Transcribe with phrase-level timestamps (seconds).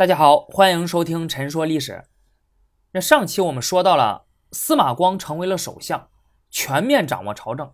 [0.00, 1.92] 大家好，欢迎收听《陈说历史》。
[2.92, 6.08] 那上期我们说到了司马光成为了首相，
[6.48, 7.70] 全面掌握朝政。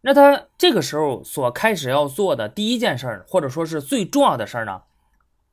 [0.00, 4.82] 那他这个时候所开始要做的第一件事儿，或者说是最重要的事儿呢，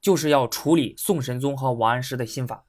[0.02, 2.66] 就是要处理宋神宗和王安石的新法。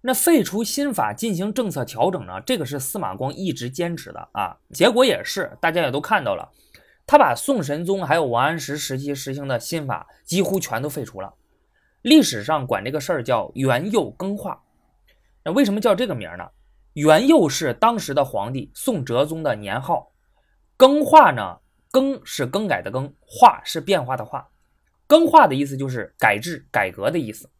[0.00, 4.58] 那废除新法进行政策调整呢，这个是司马光一直坚持的啊。
[4.72, 6.50] 结果也是大家也都看到了，
[7.06, 11.32] 他把宋神宗还有王安石时期实行的新法几乎全都废除了。
[12.06, 14.62] 历史上管这个事儿叫元佑更化，
[15.42, 16.48] 那为什么叫这个名呢？
[16.92, 20.12] 元佑是当时的皇帝宋哲宗的年号，
[20.76, 21.58] 更化呢？
[21.90, 24.48] 更是更改的更，化是变化的化。
[25.08, 27.50] 更化的意思就是改制、改革的意思。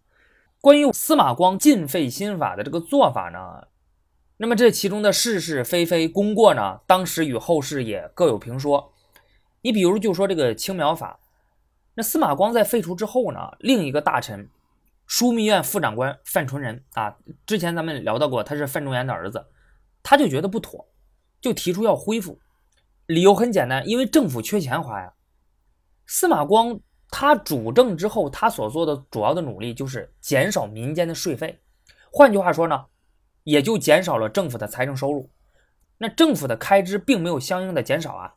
[0.60, 3.66] 关于司马光禁废新法的这个做法呢，
[4.36, 8.92] 那么这其中的是是非非、功过呢，当时与后世也各有评说。
[9.62, 11.18] 你比如就说这个青苗法。
[11.98, 13.56] 那司马光在废除之后呢？
[13.58, 14.46] 另一个大臣，
[15.08, 19.46] 枢密院副长官范纯仁啊，之前咱们聊到过，他是范仲淹的儿子，
[20.02, 20.86] 他就觉得不妥，
[21.40, 22.38] 就提出要恢复。
[23.06, 25.14] 理由很简单，因为政府缺钱花呀。
[26.06, 31.58] 司马光他主政之后，他所做的主要的努力就是减少民间的税费，
[32.12, 32.84] 换句话说呢，
[33.44, 35.30] 也就减少了政府的财政收入。
[35.96, 38.34] 那政府的开支并没有相应的减少啊，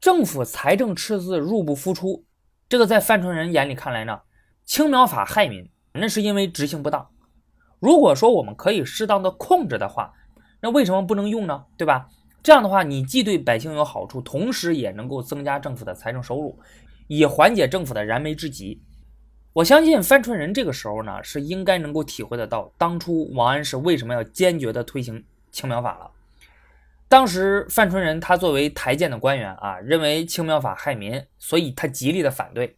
[0.00, 2.24] 政府财政赤字，入不敷出。
[2.70, 4.20] 这个在范纯仁眼里看来呢，
[4.64, 7.10] 青苗法害民，那是因为执行不当。
[7.80, 10.14] 如果说我们可以适当的控制的话，
[10.60, 11.64] 那为什么不能用呢？
[11.76, 12.06] 对吧？
[12.44, 16.56] 这样的话，你既对百姓有好处，同时也能够增加政府的财政收入，
[17.08, 18.80] 以缓解政府的燃眉之急。
[19.52, 26.08] 我相信范纯仁这个时候呢，是应该能够体会得到当初王安石为什么要坚决的推行青苗法了。
[27.10, 32.76] 当时范纯仁他作为台谏的官员啊，认为青苗法害民，所以他极力的反对。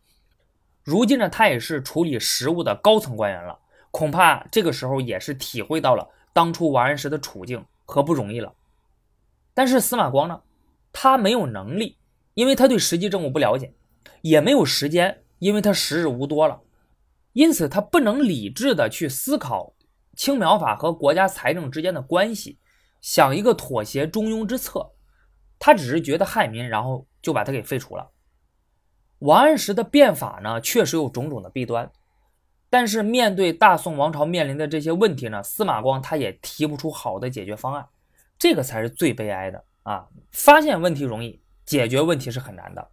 [0.83, 3.59] 如今呢，他也是处理实务的高层官员了，
[3.91, 8.55] 恐怕这个时候也是体会到了当初王安石的处境和不容易了。
[9.53, 10.41] 但是司马光呢，
[10.95, 11.99] 他没有能力，
[12.33, 13.75] 因为他对实际政务不了解，
[14.23, 16.63] 也没有时间，因为他时日无多了，
[17.35, 19.75] 因此他不能理智的去思考
[20.17, 22.57] 青苗法和国家财政之间的关系。
[23.03, 24.93] 想一个妥协中庸之策，
[25.59, 28.11] 他只是觉得害民，然后就把他给废除了。
[29.19, 31.91] 王安石的变法呢，确实有种种的弊端，
[32.71, 37.89] 但是面对大宋王朝面临的这些问题呢，司马光他也提不出好的解决方案，
[38.39, 40.09] 这个才是最悲哀的啊！
[40.31, 42.89] 发现问题容易，解决问题是很难的。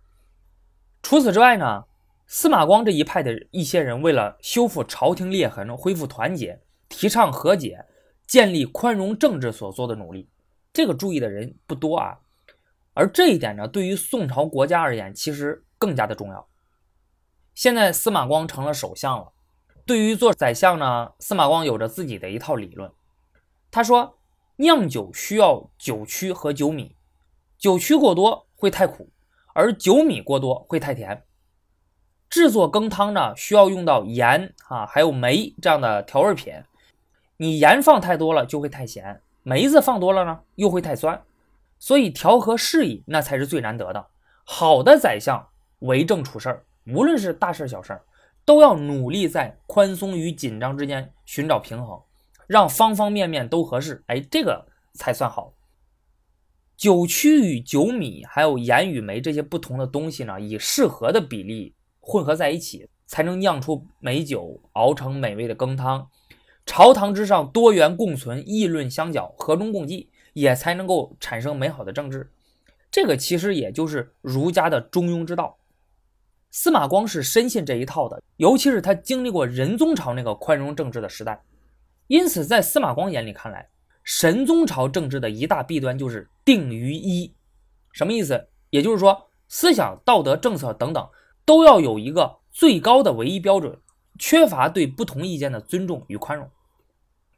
[1.01, 1.85] 除此之外呢，
[2.27, 7.85] 司马光这一派的一些人为了修复朝廷裂痕，恢复团结，提倡和解。
[8.29, 10.29] 建立宽容政治所做的努力，
[10.71, 12.19] 这个注意的人不多啊。
[12.93, 16.47] 而这一点呢，对于宋朝国家而言，其实更加的重要。
[17.55, 19.31] 现在司马光成了首相了，
[19.83, 22.91] 对于做宰相呢，司马光有着自己的一套理论。
[23.71, 24.19] 他说，
[24.57, 26.95] 酿酒需要酒曲和酒米，
[27.57, 29.09] 酒曲过多会太苦，
[29.55, 31.23] 而酒米过多会太甜。
[32.29, 36.53] 制作羹汤呢，需要用到盐啊，还有梅这样的调味品。
[37.41, 41.23] 你盐放太多了就会太咸，梅子放多了呢又会太酸，
[41.77, 44.07] 所以调和适宜那才是最难得的。
[44.43, 45.47] 好的宰相
[45.79, 48.03] 为政处事儿，无论是大事小事儿，
[48.43, 51.97] 都要努力在宽松与紧张之间寻找平衡，
[52.45, 54.03] 让方方面面都合适。
[54.07, 55.53] 哎，这个才算好。
[56.75, 66.09] 酒曲与酒米，还有盐与梅这些不同的东西呢，以适合的比例混合在一起，才能酿出美酒，熬成美味的羹汤。
[66.71, 72.31] 朝堂之上多元共存，议论相角，和衷共济，也才能够产生美好的政治。
[72.91, 75.57] 这个其实也就是儒家的中庸之道。
[76.51, 81.41] 司马光是深信这一套的，尤其是他经历过仁宗朝那个宽容政治的时代，
[82.05, 83.67] 因此在司马光眼里看来，
[84.03, 87.33] 神宗朝政治的一大弊端就是定于一。
[87.91, 88.47] 什么意思？
[88.69, 91.09] 也就是说，思想、道德、政策等等
[91.45, 93.75] 都要有一个最高的唯一标准，
[94.19, 96.47] 缺乏对不同意见的尊重与宽容。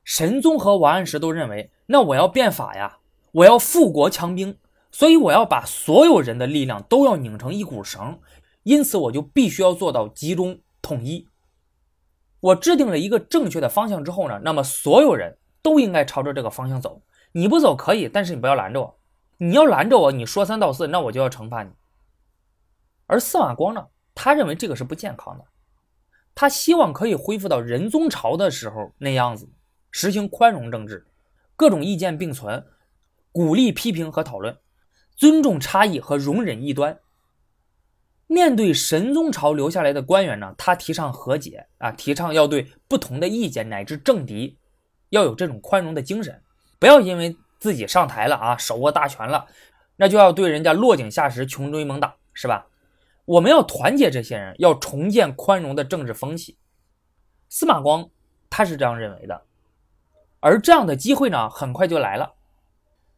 [0.03, 2.97] 神宗和王安石都认为，那我要变法呀，
[3.31, 4.57] 我要富国强兵，
[4.91, 8.19] 所以我要把所有人的力量都要拧成一股绳，
[8.63, 11.27] 因此我就必须要做到集中统一。
[12.39, 17.01] 我制定了一个正确的方向之后呢，那么所有人都应该朝着这个方向走。
[17.33, 18.99] 你不走可以，但是你不要拦着我。
[19.37, 21.69] 你要拦着我，你说三道四，那我就要惩罚你。
[23.05, 25.45] 而司马光呢，他认为这个是不健康的，
[26.33, 29.47] 他希望可以恢复到仁宗朝的时候那样子。
[29.91, 31.05] 实行宽容政治，
[31.55, 32.65] 各种意见并存，
[33.31, 34.57] 鼓励批评和讨论，
[35.15, 36.99] 尊重差异和容忍异端。
[38.27, 44.57] 面对神宗朝留下来的官员呢，他提倡和解啊，提倡要对不同的意见乃至政敌
[45.09, 46.41] 要有这种宽容的精神，
[46.79, 49.45] 不要因为自己上台了啊，手握大权了，
[49.97, 52.65] 那就要对人家落井下石、穷追猛打，是吧？
[53.25, 56.57] 我们要团结这些人，要重建宽容的政治风气。
[57.49, 58.09] 司马光
[58.49, 59.41] 他是这样认为的，
[60.41, 62.33] 而这样的机会呢，很快就来了。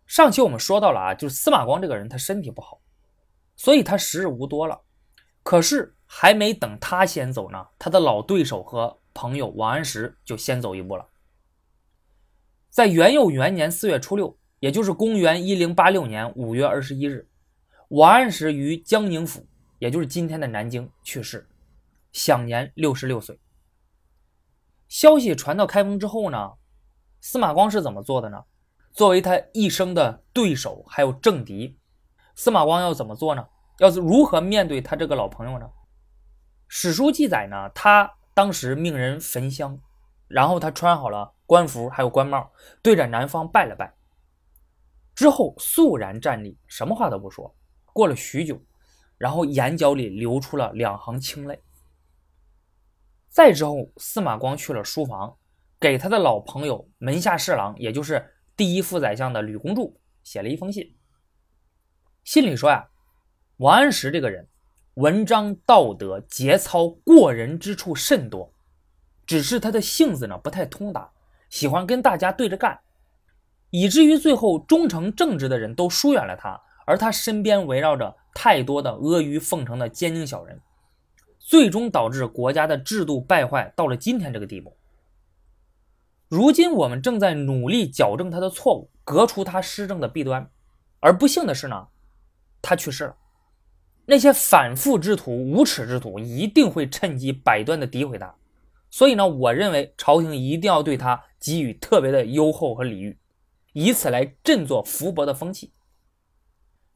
[0.06, 2.80] 上期我们说到了啊，就是司马光这个人，他身体不好，
[3.56, 4.82] 所以他时日无多了。
[5.42, 11.08] 可是还没等他先走呢，他的老对手和朋友王安石就先走一步了。
[12.70, 17.28] 在元佑元年四月初六，也就是公元一零八六年五月二十一日，
[17.90, 19.46] 王安石于江宁府，
[19.80, 21.48] 也就是今天的南京去世，
[22.12, 23.40] 享年六十六岁。
[24.90, 26.54] 消息传到开封之后呢，
[27.26, 28.44] 司马光是怎么做的呢？
[28.92, 31.80] 作为他一生的对手还有政敌，
[32.36, 33.48] 司马光要怎么做呢？
[33.80, 35.66] 要是如何面对他这个老朋友呢？
[36.68, 39.80] 史书记载呢，他当时命人焚香，
[40.28, 43.96] 然后他穿好了官服还有官帽，对着南方拜了拜，
[45.16, 47.56] 之后肃然站立，什么话都不说。
[47.94, 48.62] 过了许久，
[49.18, 51.64] 然后眼角里流出了两行清泪。
[53.30, 55.38] 再之后，司马光去了书房，
[55.84, 58.26] 给他的老朋友门下侍郎，也就是
[58.56, 59.82] 第一副宰相的吕公著
[60.24, 60.96] 写了一封信，
[62.24, 62.88] 信里说呀。
[63.58, 64.48] 王安石这个人，
[64.94, 68.50] 文章道德节操过人之处甚多，
[69.26, 71.12] 只是他的性子呢不太通达，
[71.50, 72.80] 喜欢跟大家对着干，
[73.70, 80.58] 以至于最后忠诚正直的人都疏远了他，而他身边围绕着太多的阿谀奉承的奸佞小人，
[81.40, 84.74] 最终导致国家的制度败坏到了今天这个地步。
[86.34, 90.50] 如今我们正在努力矫正他的错误，革除他施政的弊端，
[91.00, 91.90] 而不幸的是呢，
[92.60, 93.16] 他去世了。
[94.08, 98.34] 那些反复之徒、无耻之徒一定会趁机百端的诋毁他，
[98.90, 103.16] 所以呢，我认为朝廷一定要对他给予特别的优厚和礼遇，
[103.74, 105.72] 以此来振作福伯的风气。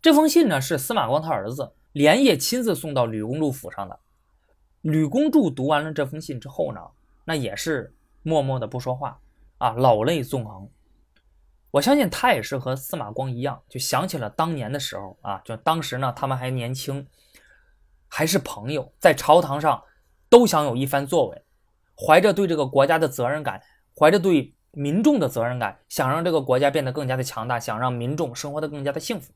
[0.01, 3.99] 这封信呢，是司马光他儿子连夜亲自送到吕公著府上的。
[4.81, 6.81] 吕公著读完了这封信之后呢，
[7.25, 7.93] 那也是
[8.23, 9.19] 默默的不说话
[9.57, 10.69] 啊，老泪纵横。
[11.71, 17.07] 我相信他也是和司马光一样，就想起了当年的时候啊，就当时呢，他们还年轻，
[18.07, 19.83] 还是朋友，在朝堂上
[20.29, 21.43] 都想有一番作为，
[21.95, 23.61] 怀着对这个国家的责任感，
[23.99, 29.33] 怀着对民众的责任感，想让这个国家变得更加的强大，想让民众生活的更加的幸福。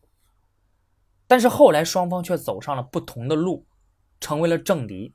[1.28, 3.66] 但是后来双方却走上了不同的路，
[4.20, 5.14] 成为了政敌。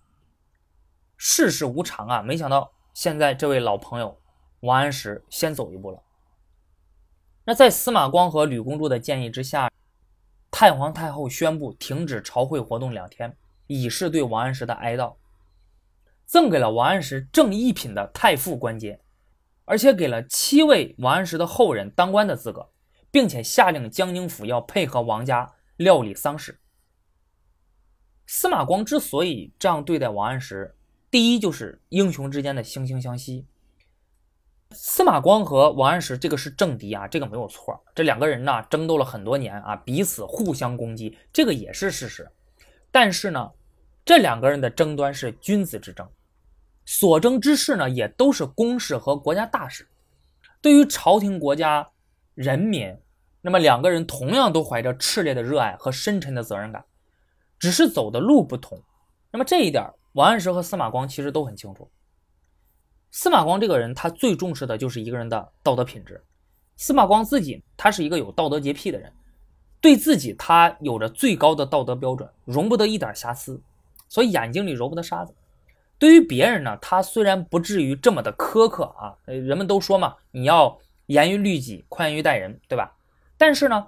[1.16, 4.20] 世事无常啊，没想到现在这位老朋友
[4.60, 6.02] 王安石先走一步了。
[7.44, 9.70] 那在司马光和吕公著的建议之下，
[10.50, 13.36] 太皇太后宣布停止朝会活动两天，
[13.66, 15.14] 以示对王安石的哀悼，
[16.24, 19.00] 赠给了王安石正一品的太傅官阶，
[19.64, 22.68] 而且给了七位王安石的后人当官的资格，
[23.10, 26.58] 并且下令江宁府要配合王家料理丧事。
[28.26, 30.74] 司马光之所以这样对待王安石，
[31.12, 33.46] 第一就是英雄之间的惺惺相惜。
[34.72, 37.80] 司马光和王安石这个是政敌啊，这个没有错。
[37.94, 42.28] 这两个人呢争斗了很多年啊，彼此互相攻击，这个也是事实。
[42.90, 43.50] 但是呢，
[44.04, 46.08] 这两个人的争端是君子之争，
[46.84, 49.88] 所争之事呢也都是公事和国家大事。
[50.60, 51.88] 对于朝廷、国家、
[52.34, 52.96] 人民，
[53.40, 56.84] 那么两个人同样都怀着炽烈的热爱和深沉的责任感，
[57.58, 58.82] 只是走的路不同。
[59.30, 61.88] 那么这一点，王安石和司马光其实都很清楚。
[63.10, 66.22] 司马光这个人，他最重视的就是一个人的道德品质。
[66.76, 69.10] 司马光自己，他是一个有道德洁癖的人，
[69.80, 73.58] 对自己他有着最高的道德标准，容不得一点瑕疵，
[74.08, 75.34] 所以眼睛里揉不得沙子。
[75.98, 82.94] 对于别人呢，他虽然不至于这么的苛刻啊，人们都说嘛，你要严于律己，宽于待人，对吧？
[83.38, 83.86] 但是呢，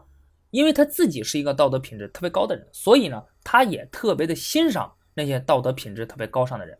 [0.50, 6.78] 因为他自己是一个道德品质特别高的人，所以呢，他也特别的欣赏那些道德品质特别高尚的人。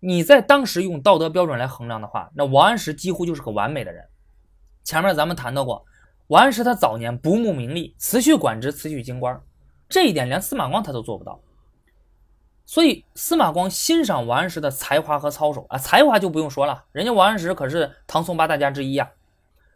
[0.00, 4.02] 你在当时用道德标准来衡量的话，那王安石几乎就是个完美的人。
[4.82, 5.84] 前面咱们谈到过，
[6.28, 9.38] 王安石他早年不慕名利，辞去官职，辞去京官，
[9.88, 11.38] 这一点连司马光他都做不到。
[12.64, 19.10] 所以司马光欣赏王安石的才华和操守啊，才华就不用说了，人家王安石可是唐宋八大家之一啊。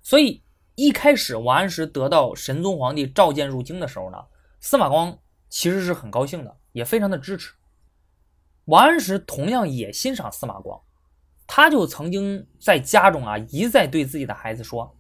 [0.02, 0.42] 所以
[0.74, 4.18] 一开始王安石得到神宗皇帝召见入京的时候呢，
[4.60, 5.18] 司马光
[5.50, 7.52] 其实是很高兴的，也非常的支持。
[8.66, 10.80] 王安石同样也欣赏司马光，
[11.46, 14.96] 他就曾经在家中啊一再对自己的孩子说：“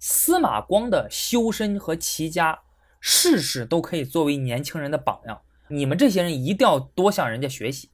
[0.00, 2.58] 司马光的修身和齐家，
[3.00, 5.40] 事事都可以作为年轻人的榜样。
[5.68, 7.90] 你们这些人一定要多向人家学习。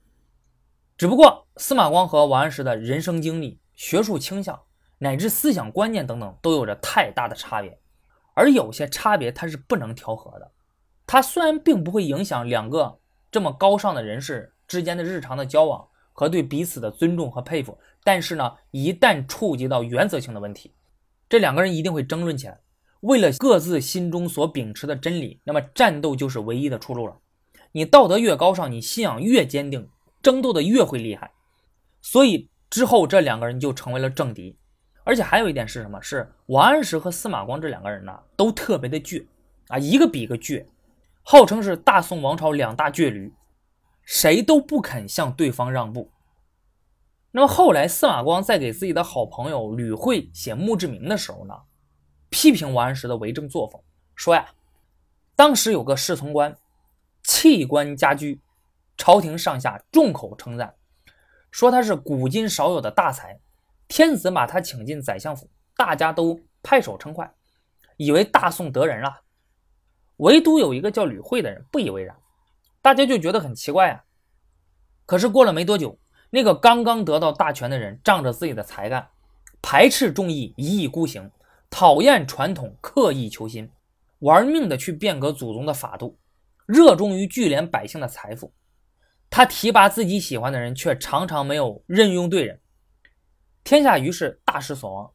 [0.97, 4.61] 只不过司马光和王安石的人生经历、学术倾向
[4.99, 7.78] 乃至思想观念等等都有着太大的差别，
[8.35, 10.52] 而有些差别它是不能调和的。
[11.07, 13.00] 它虽然并不会影响两个
[13.31, 20.73] 这么高尚的人士之间的日常的交往和对彼此的尊重和佩服，但是呢，一旦触及到原则性的问题，
[21.29, 22.59] 这两个人一定会争论起来。
[23.00, 27.19] 为了各自心中所秉持的真理，那么战斗就是唯一的出路了。
[27.73, 29.87] 你道德越高尚，你信仰越坚定，
[30.23, 31.33] 争斗的越会厉害。
[32.00, 34.57] 所以之后这两个人就成为了政敌。
[35.05, 36.00] 而且还有一点是什么？
[36.00, 39.26] 是王安石和司马光这两个人呢，都特别的倔
[39.69, 40.64] 啊，一个比一个倔，
[41.23, 43.33] 号称是大宋王朝两大倔驴，
[44.05, 46.11] 谁都不肯向对方让步。
[47.31, 51.55] 那么后来司马光在给自己的好朋友吕惠写墓志铭的时候呢？
[52.29, 53.83] 批评王安石的为政作风，
[54.15, 54.55] 说呀，
[55.37, 56.57] 当时有个侍从官，
[57.23, 58.41] 弃官家居，
[58.97, 60.75] 朝廷上下众口称赞，
[61.51, 63.39] 说他是古今少有的大才，
[63.87, 67.31] 天子把他请进宰相府，大家都拍手称快，
[67.99, 69.21] 以为大宋得人了。
[70.17, 72.17] 唯独有一个叫吕惠的人不以为然，
[72.83, 74.05] 大家就觉得很奇怪啊。
[75.07, 75.99] 可是过了没多久，
[76.29, 79.09] 那个刚刚得到大权的人仗着自己的才干，
[79.62, 81.31] 排斥众议，一意孤行。
[81.75, 83.71] 讨厌传统，刻意求新，
[84.19, 86.19] 玩命的去变革祖宗的法度，
[86.67, 88.53] 热衷于聚敛百姓的财富。
[89.31, 92.61] 他提拔自己喜欢的人，却常常没有任用对人，
[93.65, 95.11] 天下于是大失所望。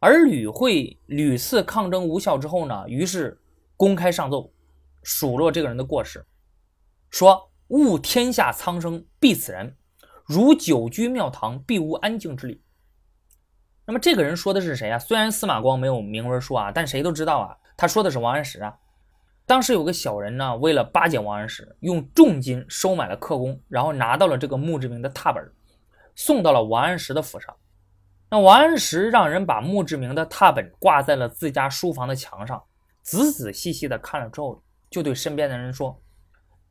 [0.00, 3.40] 而吕惠屡次抗争无效之后呢，于是
[3.76, 4.52] 公开上奏，
[5.04, 6.26] 数落这个人的过失，
[7.10, 9.76] 说：“悟天下苍生必此人，
[10.24, 12.62] 如久居庙堂，必无安静之理。”
[13.86, 14.98] 那么这个人说的是谁啊？
[14.98, 18.76] 虽然司马光没有明文说啊，但谁都知道啊，他说的是王安石啊。
[19.46, 25.50] 当时有个小人呢，为了巴结王安石，用重金收买了刻工，然后拿到了这个墓志铭的拓本，
[26.14, 27.56] 送到了王安石的府上。
[28.30, 32.62] 那王安石让人把墓志铭的拓本挂在了自家书房的墙上，
[33.00, 35.98] 仔仔细细的看了之后，就对身边的人说：“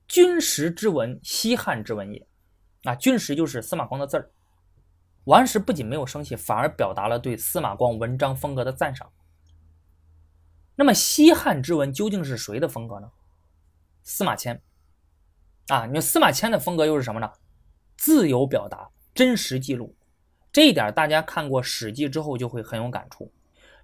[0.08, 2.28] 君实之文，西汉之文也。”
[2.84, 4.32] 啊，君实就是司马光的字儿。
[5.26, 9.12] 王安石不仅没有生气，反而表达了对司马光文章风格的赞赏。
[10.76, 13.12] 那么西汉之文究竟是谁的风格呢？
[14.04, 14.62] 司马迁
[15.68, 17.30] 啊，你说司马迁的风格又是什么呢？
[17.98, 19.94] 自由表达，真实记录。
[20.54, 23.34] 这一点大家看过《史记》之后就会很有感触。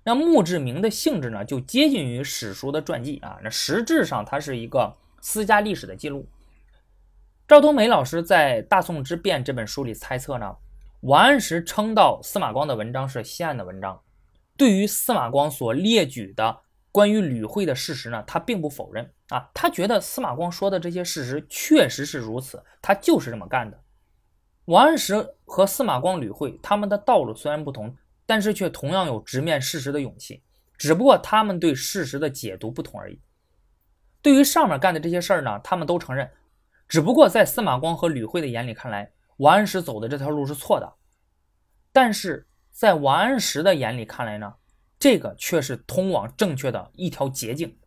[0.06, 3.38] 那墓志铭的性质呢，就接近于史书的传记啊。
[3.44, 6.28] 那实质上它是一个私家历史的记录。
[7.48, 10.58] 赵冬梅老师在《大宋之变》这本书里猜测呢。
[11.00, 14.02] 王安石称道司马光的文章是西汉的文章，
[14.58, 16.60] 对于司马光所列举的
[16.92, 23.80] 关于吕惠的事实呢，他并不否认啊，他觉得司马光说的这些事实确实是如此，他就是这么干的。
[24.66, 30.44] 王安石和司马光、吕惠他们的道路虽然不同，但是却同样有直面事实的勇气，
[30.78, 33.18] 只不过他们对事实的解读不同而已。
[34.24, 36.32] 对于上面干的这些事儿呢，他们都承认，
[36.88, 39.12] 只不过在司马光和吕惠的眼里看来。
[39.38, 40.94] 王安石走的这条路是错的，
[41.92, 44.54] 但是在王安石的眼里看来呢，
[44.98, 47.78] 这个却是通往正确的一条捷径。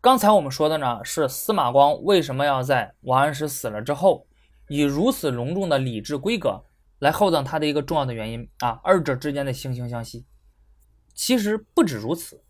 [0.00, 4.26] 刚才我们说的呢，是司马光为什么要在王安石死了之后，
[4.68, 6.64] 以如此隆重的礼制规格
[6.98, 10.26] 来厚葬他的一个重要的原因啊，二者之间的惺惺相惜。
[11.14, 12.41] 其实不止如此，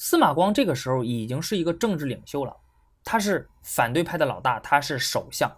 [0.00, 2.56] 司马光这个时候已经是一个政治领袖了，
[3.02, 5.50] 他是反对派的老大，他是首相。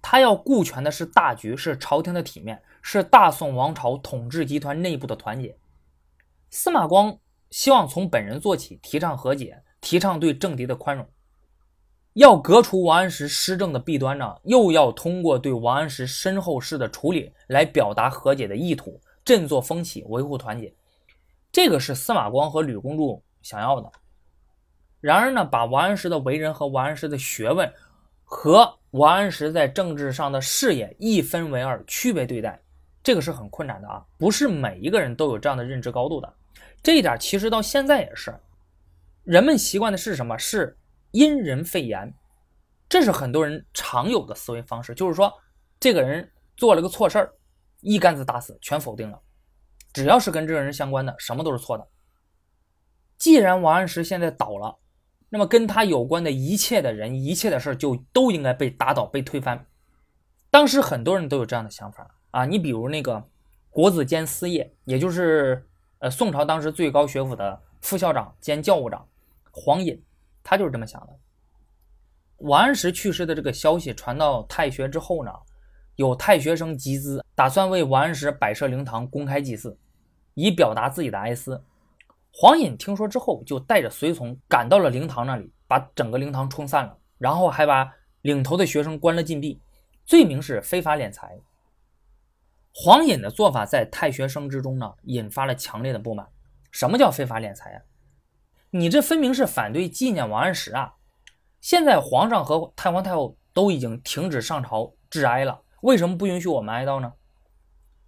[0.00, 5.58] 他要顾全的是大局，是朝廷的体面，是大宋王朝统治集团内部的团结。
[6.48, 7.18] 司马光
[7.50, 11.04] 希望从本人做起，提倡和解，提倡对政敌的宽容。
[12.12, 20.72] 要革除王安石施政的弊端呢，又要通过对王安石身后事的处理来表达和解的意图，振作风气，维护团结。
[21.50, 23.88] 这个是司马光和吕公主想要的。
[25.00, 27.72] 然而呢，把王安石的为人和王安石的学问。
[28.28, 32.60] 和王安石在政治上的事业一分为二，区别对待，
[33.00, 34.04] 这个是很困难的啊！
[34.18, 36.34] 不是每一个人都有这样的认知高度的。
[36.82, 38.36] 这一点其实到现在也是，
[39.22, 40.36] 人们习惯的是什么？
[40.36, 40.76] 是
[41.12, 42.12] 因人废言，
[42.88, 44.92] 这是很多人常有的思维方式。
[44.92, 45.32] 就是说，
[45.78, 47.32] 这个人做了个错事儿，
[47.80, 49.22] 一竿子打死，全否定了。
[49.92, 51.86] 只要是跟这个人相关的，什么都是错的。
[53.18, 54.78] 既然王安石现在倒了。
[55.28, 59.66] 那么跟他有关的一切的人、一切的事儿，就都应该被打倒、被推翻。
[60.50, 63.22] 当时很多人都有这样的想法啊，你比如那个
[63.68, 65.66] 国子监司业，也就是
[65.98, 69.06] 呃宋朝当时最高学府的副校长兼教务长
[69.50, 70.00] 黄隐，
[70.44, 71.08] 他就是这么想的。
[72.38, 75.32] 王安石去世的这个消息传到太学之后呢，
[75.96, 79.76] 有太学生集资，打算为王安石摆设灵堂，公开祭祀，
[80.34, 81.60] 以表达自己的哀思。
[82.38, 87.90] 黄隐听说之后，就带着随从赶到了灵堂那里，把整个灵堂冲散了，然后还把
[88.20, 89.58] 领头的学生关了禁闭，
[90.04, 91.40] 罪名是非法敛财。
[92.74, 96.28] 黄隐的做法在太学生之中呢，引发了强烈的不满。
[96.70, 97.80] 什么叫非法敛财啊？
[98.68, 100.92] 你这分明是反对纪念王安石啊！
[101.62, 107.14] 现在皇上和太皇太后都已经停止上朝致哀了，为什么不允许我们哀悼呢？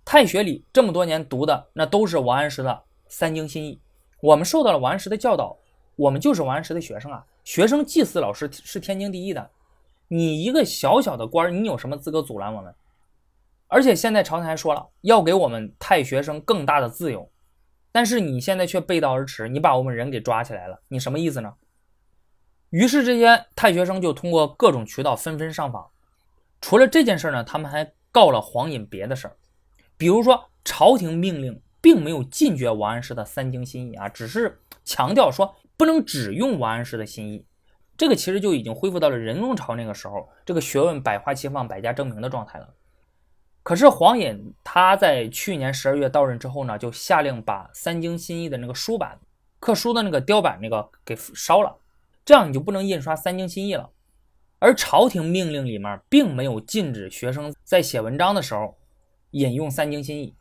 [0.04, 3.80] 太学里这么多年读的那都是王安石的三经新义，
[4.20, 5.56] 我们受到了王安石的教导，
[5.96, 7.25] 我们就是王安石的学生啊！
[7.44, 9.50] 学生祭祀老师是天经地义的，
[10.08, 12.75] 你一个小小的官你有什么资格阻拦我们？
[13.68, 17.30] 而且现在朝廷还说了，要给我们太学生更大的自由。
[17.92, 21.54] 但是你现在却背道而驰，你把我们人给抓起来了，你什么意思呢？
[22.70, 25.88] 于是这些太学生就通过各种渠道纷纷上访。
[26.60, 29.37] 除了这件事呢，他们还告了黄隐别的事儿，
[29.96, 37.47] 比如说朝廷命令并没有禁绝王安石的三经心意啊，只是强调说不能只用王安石的心意。
[37.97, 42.68] 这个其实就已经恢复到了仁宗朝那个时候，这个学问百花齐放、百家争鸣的状态了。
[43.62, 49.18] 可是黄隐他在去年十二月到任之后呢，就下令把三经新义的那个书版、
[49.59, 51.75] 刻书的那个雕版那个给烧了，
[52.23, 53.88] 这样你就不能印刷三经新义了。
[54.59, 58.76] 而朝廷命令里面并没有禁止学生在写文章的时候
[59.30, 60.35] 引用三经新义。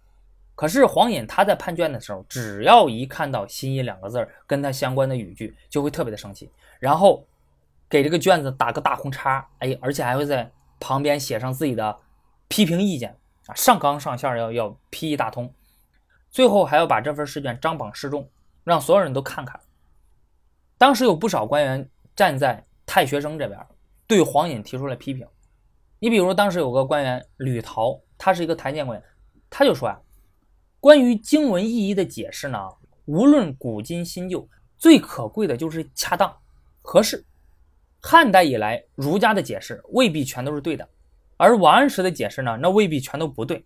[0.58, 7.26] 可是黄隐他在判卷的时候，只要一看到“新义”两个字儿跟他相关的语句，就会特别的生气，然后
[7.90, 11.98] 给这个卷子打个大红叉，哎，而且还会在旁边写上自己的。
[12.50, 13.14] 批评意见
[13.48, 15.54] 啊，上纲上线要要批一大通，
[16.32, 18.30] 最后还要把这份试卷张榜示众，
[18.64, 19.60] 让所有人都看看。
[20.78, 23.60] 当时有不少官员站在太学生这边，
[24.08, 25.28] 对黄隐提出了批评。
[26.00, 29.10] 你比如当时有个官员吕陶，他是一个台谏官员，
[29.50, 30.00] 他就说啊，
[30.80, 32.58] 关于经文意义的解释呢，
[33.06, 34.48] 无论古今新旧，
[34.78, 36.32] 最可贵的就是恰当、
[36.82, 37.26] 合适。
[38.00, 40.88] 汉代以来，儒家的解释未必全都是对的。
[41.36, 43.66] 而王安石的解释呢，那未必全都不对。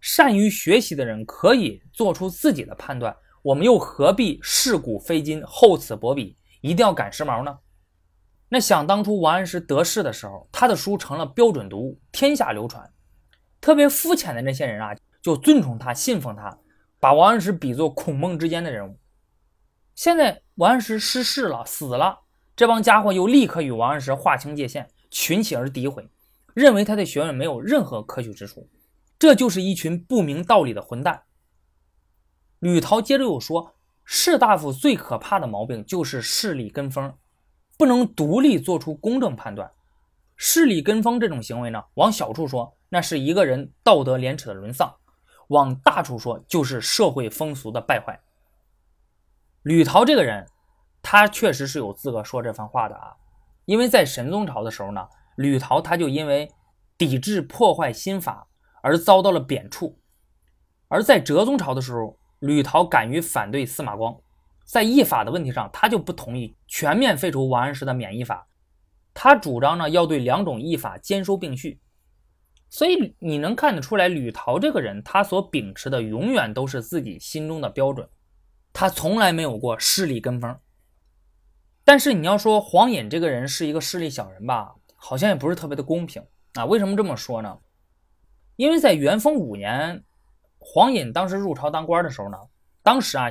[0.00, 7.58] 善于学习的人可以做出自己的判断，我们又何必视古非今，厚此薄彼，一定要赶时髦呢？
[8.48, 12.90] 那想当初王安石得势的时候，他的书成了标准读物，天下流传。
[13.60, 16.58] 特别肤浅的那些人啊，就尊崇他，信奉他，
[17.00, 18.98] 把王安石比作孔孟之间的人物。
[19.94, 22.18] 现在王安石失势了，死了，
[22.56, 26.10] 这帮家伙又立刻与王安石划清界限，群起而诋毁。
[26.54, 28.68] 认为他的学问没有任何可取之处，
[29.18, 31.22] 这就是一群不明道理的混蛋。
[32.58, 37.14] 吕陶接着又说，士大夫最可怕的毛病就是势力跟风，
[37.78, 39.70] 不能独立做出公正判断。
[40.36, 44.88] 势力跟风这种行为呢，往小处说，那是一个人道德廉耻的沦丧；
[45.48, 48.20] 往大处说，就是社会风俗的败坏。
[49.62, 50.46] 吕陶这个人，
[51.02, 53.14] 他确实是有资格说这番话的啊，
[53.64, 55.08] 因为在神宗朝的时候呢。
[55.36, 56.52] 吕陶他就因为
[56.98, 58.46] 抵制破坏新法
[58.82, 59.96] 而遭到了贬黜，
[60.88, 64.14] 而在哲宗朝的时候，吕陶敢于反对司马光，
[64.66, 68.46] 在议法的问题上，他就不同意全面废除王安石的免议法，
[69.14, 71.80] 他主张呢要对两种议法兼收并蓄，
[72.72, 78.08] 所以你能看得出来，吕陶这个人他所秉持的永远都是自己心中的标准，
[78.72, 80.58] 他从来没有过势力跟风。
[81.84, 84.74] 但是你要说黄隐这个人是一个势利小人吧？
[84.94, 86.64] 好像也不是特别的公平啊？
[86.64, 87.58] 为什么这么说呢？
[88.56, 90.02] 因为在元丰五年，
[90.58, 92.38] 黄隐当时入朝当官的时候呢，
[92.82, 93.30] 当时啊，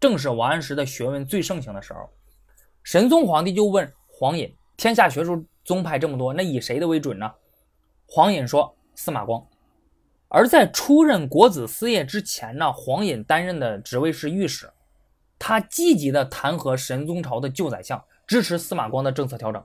[0.00, 2.00] 正是王安石的学问最盛行的时候。
[2.82, 7.30] 神宗皇帝就问黄隐：“天下学术宗派这么多，那以谁的为准呢？”
[8.12, 9.46] 黄隐说：“司马光。”
[10.28, 14.70] 而在出任国子司业之前呢，黄隐担任的职位是御史，
[15.38, 19.64] 他积极的弹劾神宗朝的旧宰相，支持司马光的政策调整。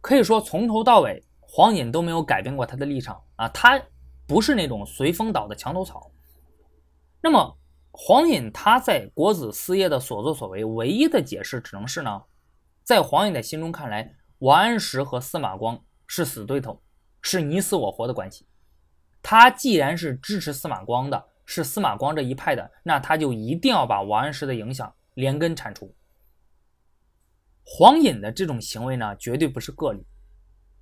[0.00, 3.48] 可以说，从头到尾，黄隐都没有改变过他的立场啊！
[3.50, 3.80] 他
[4.26, 6.10] 不是那种随风倒的墙头草。
[7.20, 7.56] 那么，
[7.92, 12.24] 黄隐他在国子司业的所作所为，唯一的解释只能是呢，
[12.82, 16.81] 在黄隐的心中看来，王安石和司马光是死对头，
[17.22, 18.44] 是你死我活的关系。
[19.22, 25.94] 他既然是支持司马光的，是司马光这一派的，那他就一定要把王安石的影响连根铲除。
[27.64, 30.04] 黄隐的这种行为呢，绝对不是个例。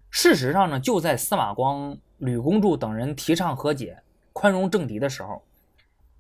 [0.09, 5.45] 事实上呢，就在司马光、吕公著等人提倡和解、宽容政敌的时候，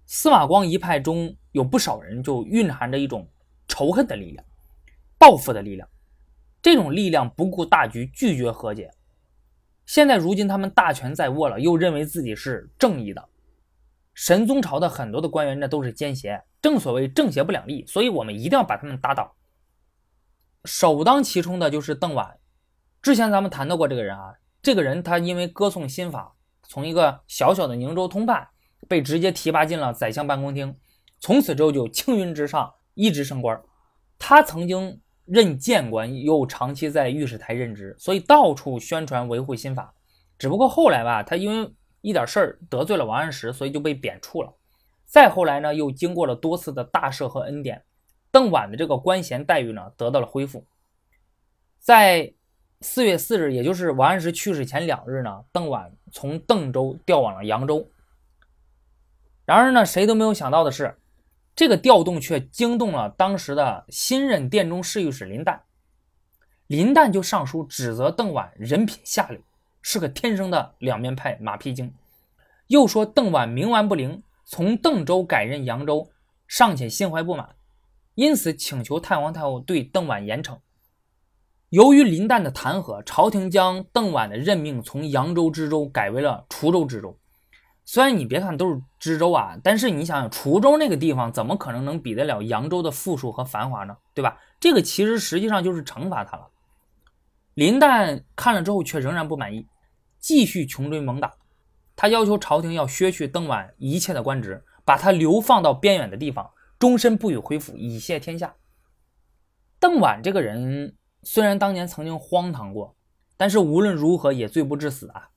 [0.04, 3.26] 司马光一派中有不少人就蕴含着一种
[3.66, 4.44] 仇恨的力量、
[5.18, 5.88] 报复的力量。
[6.60, 8.92] 这种力量不顾大局，拒绝和解。
[9.90, 13.28] 现在如今他们大权在握了，又认为自己是正义的。
[14.14, 19.34] 神宗朝的很多的官员那都是奸邪，正所谓正邪不两立，所以我们一定要把他们打倒。
[20.64, 22.38] 首当其冲的就是邓婉。
[23.02, 26.36] 之前咱们谈到过这个人啊，这个人他因为歌颂新法，
[26.68, 28.46] 从一个小小的宁州通判，
[28.86, 30.76] 被直接提拔进了宰相办公厅，
[31.18, 33.60] 从此之后就青云直上，一直升官。
[34.20, 35.00] 他曾经。
[35.30, 39.94] 任谏官，又长期在御史台任职，所以到处宣传维护新法。
[40.36, 44.52] 只不过后来吧，他因为一点事儿得罪了王安石，所以就被贬黜了。
[45.06, 47.84] 再后来呢，又经过了多次的大赦和恩典，
[48.32, 50.66] 邓婉的这个官衔待遇呢得到了恢复。
[51.78, 52.34] 在
[52.80, 57.88] 四月四日，也就是王安石去世前两日呢，邓婉从邓州调往了扬州。
[59.44, 60.96] 然而呢，谁都没有想到的是。
[61.54, 65.60] 这个调动却惊动了当时的新任殿中侍御史林旦，
[66.66, 69.40] 林旦就上书指责邓婉人品下流，
[69.82, 71.92] 是个天生的两面派马屁精，
[72.68, 76.08] 又说邓婉冥顽不灵，从邓州改任扬州
[76.48, 77.54] 尚且心怀不满，
[78.14, 80.58] 因此请求太皇太后对邓婉严惩。
[81.68, 87.19] 由于林旦的弹劾，朝廷将邓婉的任命从扬州知州改为了滁州知州。
[87.92, 93.96] 虽然你别看都是知州啊，但是你想想，滁州那个地方怎么可能能比得了扬州的富庶和繁华呢？
[94.14, 94.38] 对吧？
[94.60, 96.48] 这个其实实际上就是惩罚他了。
[97.54, 99.66] 林旦看了之后却仍然不满意，
[100.20, 101.34] 继续穷追猛打。
[101.96, 106.48] 他要求朝廷要削去邓婉一切的官职，把他流放到边远的地方，
[106.78, 108.54] 终身不予恢复，以谢天下。
[109.80, 112.94] 邓婉这个人虽然当年曾经荒唐过，
[113.36, 115.30] 但是无论如何也罪不至死啊。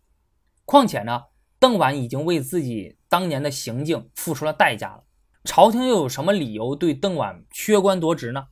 [0.66, 1.24] 况且呢？
[1.64, 5.04] 邓婉已经为自己当年的行径付出了代价了，
[5.46, 8.48] 朝廷又有什么理由对邓婉削官夺职呢？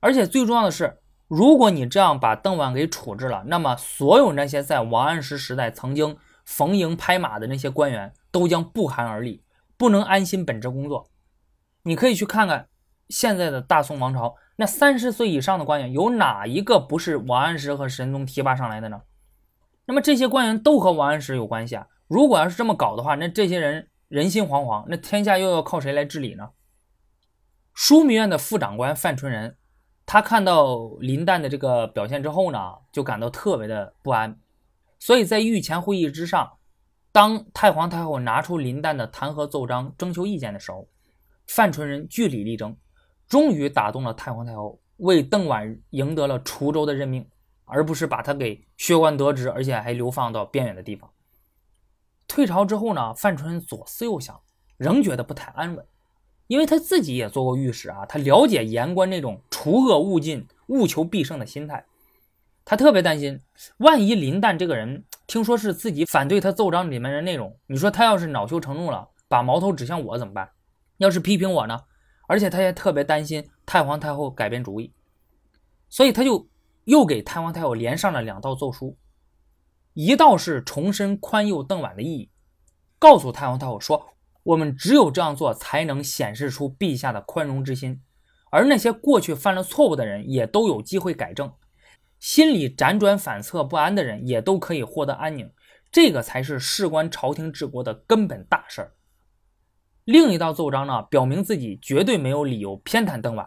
[0.00, 9.42] 而且最重要的是，如果你这样把邓婉给处置了，那么所有那些在王安石时代曾经逢迎拍马的那些官员都将不寒而栗，
[9.78, 11.06] 不能安心本职工作。
[11.84, 12.68] 你可以去看看
[13.08, 19.00] 现在的大宋王朝，那三十岁以上的官员有哪一个不是王安石和神宗提拔上来的呢？
[19.86, 21.86] 那么这些官员都和王安石有关系啊。
[22.12, 26.50] 如果要是这么搞的话，那这些人人心惶惶，那天下又要靠谁来治理呢？
[27.74, 29.56] 枢密院的副长官范纯仁，
[30.04, 32.58] 他看到林旦的这个表现之后呢，
[32.92, 34.38] 就感到特别的不安。
[34.98, 36.58] 所以在御前会议之上，
[37.12, 40.86] 当太皇太后拿出林旦的弹劾奏章征求意见的时候，
[41.46, 42.76] 范纯仁据理力争，
[43.26, 47.26] 终于打动了太皇太后，为邓婉赢得了滁州的任命，
[47.64, 51.08] 而不是把他给削官得职，而且还流放到边远的地方。
[52.32, 54.40] 退朝之后呢，范纯左思右想，
[54.78, 55.86] 仍觉得不太安稳，
[56.46, 61.84] 因为他自己也做过御史啊，他了解言官那种除恶务尽、务求必胜的心态。
[62.64, 63.38] 他特别担心，
[63.76, 70.48] 万一林旦这个人听说是自己反对他奏章里面的内容，你说他要是恼羞成怒了，把矛头指向我怎么办？
[70.96, 71.78] 要是批评我呢？
[72.28, 74.90] 而且他也特别担心太皇太后改变主意，
[75.90, 76.48] 所以他就
[76.84, 78.96] 又给太皇太后连上了两道奏书。
[79.94, 82.30] 一道是重申宽宥邓婉的意义，
[82.98, 84.06] 告诉太皇太后说，
[84.42, 88.00] 我们只有这样做，才能显示出陛下的宽容之心，
[88.50, 91.52] 而那些过去犯了错误的人，也都有机会改正，
[92.18, 95.52] 心里辗转反侧不安的人，也都可以获得安宁，
[95.90, 98.94] 这个才是事关朝廷治国的根本大事儿。
[100.04, 103.46] 另一道奏章呢，表明自己绝对没有理由偏袒邓婉。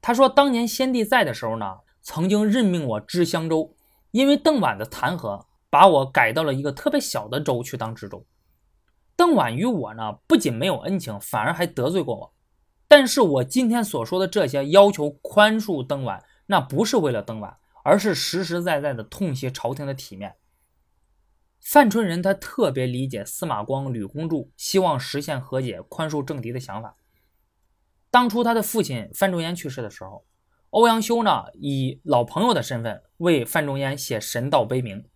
[0.00, 3.76] 他说，当年先帝在的时候呢，曾经任命我知襄州，
[4.10, 5.44] 因为邓婉的弹劾。
[5.72, 8.26] 把我改到了一个特别小的州去当知州。
[9.16, 12.34] 邓婉与我呢，不仅没有恩情，反而还得罪过我。
[12.86, 20.36] 但是我今天所说的这些要求宽恕邓婉，那不是为了邓婉，而是实实在在的痛惜朝廷的体面。
[21.58, 26.96] 范纯仁他特别理解司马光、吕公著希望实现和解、宽恕政敌的想法。
[28.10, 30.26] 当初他的父亲范仲淹去世的时候，
[30.68, 35.08] 欧阳修呢以老朋友的身份为范仲淹写神道碑铭。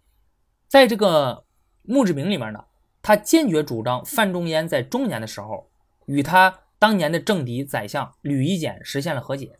[0.69, 1.45] 在这个
[1.83, 2.65] 墓志铭里面呢，
[3.01, 5.71] 他坚决主张范仲淹在中年的时候
[6.07, 9.59] 与他当年的政敌宰相吕夷简实现了和解。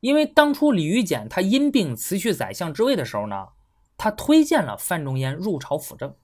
[0.00, 3.48] 因为当初吕夷简他因病辞去宰相之位的时候呢，
[3.96, 6.14] 他推荐了范仲淹入朝辅政，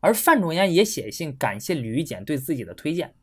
[0.00, 3.14] 而范仲淹也写信感谢吕夷简对自己的推荐。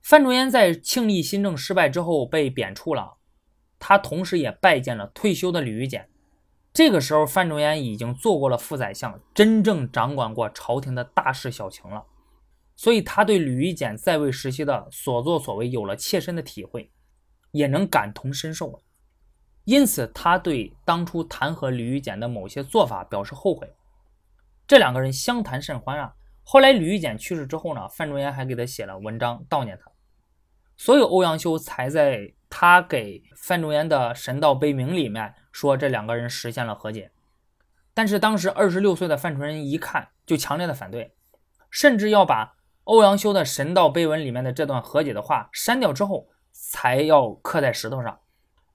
[0.00, 3.16] 范仲淹在庆历新政失败之后被贬黜了，
[3.78, 6.08] 他同时也拜见了退休的吕夷简。
[6.76, 12.04] 这个时候，范仲淹已经做过了副宰相，真正掌管过朝廷的大事小情了，
[12.76, 16.92] 所以他对吕夷简在位时期的所作所为有了切身的体会，
[17.52, 18.78] 也能感同身受了。
[19.64, 23.72] 因此他对当初弹劾吕玉简的某些做法表示后悔。
[24.66, 26.12] 这两个人相谈甚欢啊。
[26.42, 29.90] 后来吕玉简去世之后呢，范仲淹还给他写了文章悼念他，
[30.76, 37.10] 所以欧阳修才在他给范仲淹的《神道碑铭》里面说这两个人实现了和解。
[37.94, 41.14] 但是当时二十六岁的范纯仁一看就强烈的反对，
[41.70, 48.20] 甚至要把欧阳修的《神道碑文》里面的这段和解的话删掉之后，才要刻在石头上。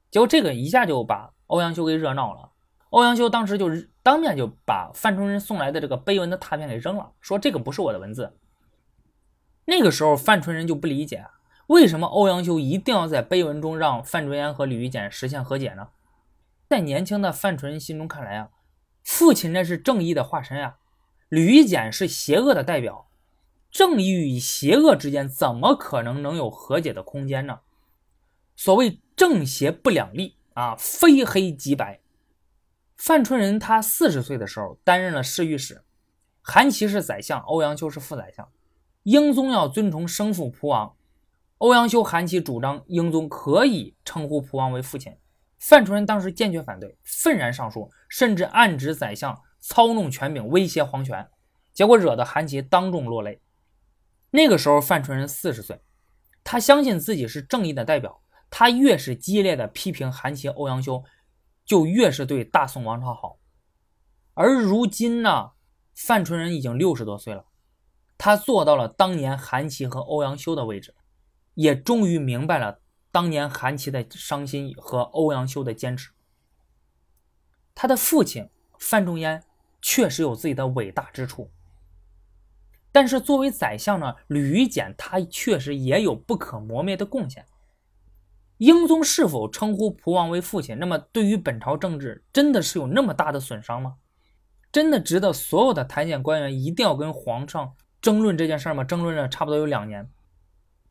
[0.09, 2.49] 结果这个一下就把欧阳修给惹恼了。
[2.89, 3.69] 欧阳修当时就
[4.01, 8.35] 当面就把范纯仁送来的这个碑文的拓片给扔了，说这个不是我的文字。
[9.65, 11.27] 那个时候范纯仁就不理解，
[11.67, 15.89] 为什么欧阳修一定要在碑文中让范仲淹和李玉简实现和解呢？
[16.71, 18.49] 在年轻的范纯心中看来啊，
[19.03, 20.77] 父亲那是正义的化身啊，
[21.27, 23.09] 吕玉简是邪恶的代表，
[23.69, 27.59] 正义与邪恶之间怎么可能能有和解的空间呢？
[28.55, 31.99] 所谓正邪不两立啊，非黑即白。
[32.95, 35.83] 范纯仁他四十岁的时候担任了侍御史，
[36.41, 38.47] 韩琦是宰相，欧阳修是副宰相。
[39.03, 40.95] 英宗要尊崇生父蒲王，
[41.57, 45.17] 欧阳修、韩琦主张英宗可以称呼蒲王为父亲。
[45.61, 51.29] 范纯仁当时坚决反对，愤然上书，甚至暗指宰相操弄权柄，威胁皇权，
[51.71, 53.39] 结果惹得韩琦当众落泪。
[54.31, 55.79] 那个时候范纯仁四十岁，
[56.43, 61.01] 他相信自己是正义的代表，他越是激烈的批评韩琦、欧阳修。
[61.63, 63.37] 就越是对大宋王朝好，
[64.33, 65.51] 而如今呢，
[65.95, 67.45] 范纯仁已经六十多岁了，
[68.17, 70.93] 他做到了当年韩琦和欧阳修的位置，
[71.53, 76.11] 也终于明白了当年韩琦的伤心和欧阳修的坚持。
[77.75, 79.43] 他的父亲范仲淹
[79.81, 81.49] 确实有自己的伟大之处，
[82.91, 87.45] 但是作为宰相呢，吕夷简他确实也有不可磨灭的贡献。
[88.57, 90.77] 英宗是否称呼蒲王为父亲？
[90.77, 93.95] 那么对于本朝政治，真的是有那么大的损伤吗？
[94.71, 98.83] 真的值得所有的台谏官员一定要跟皇上争论这件事吗？
[98.83, 100.07] 争论了差不多有两年。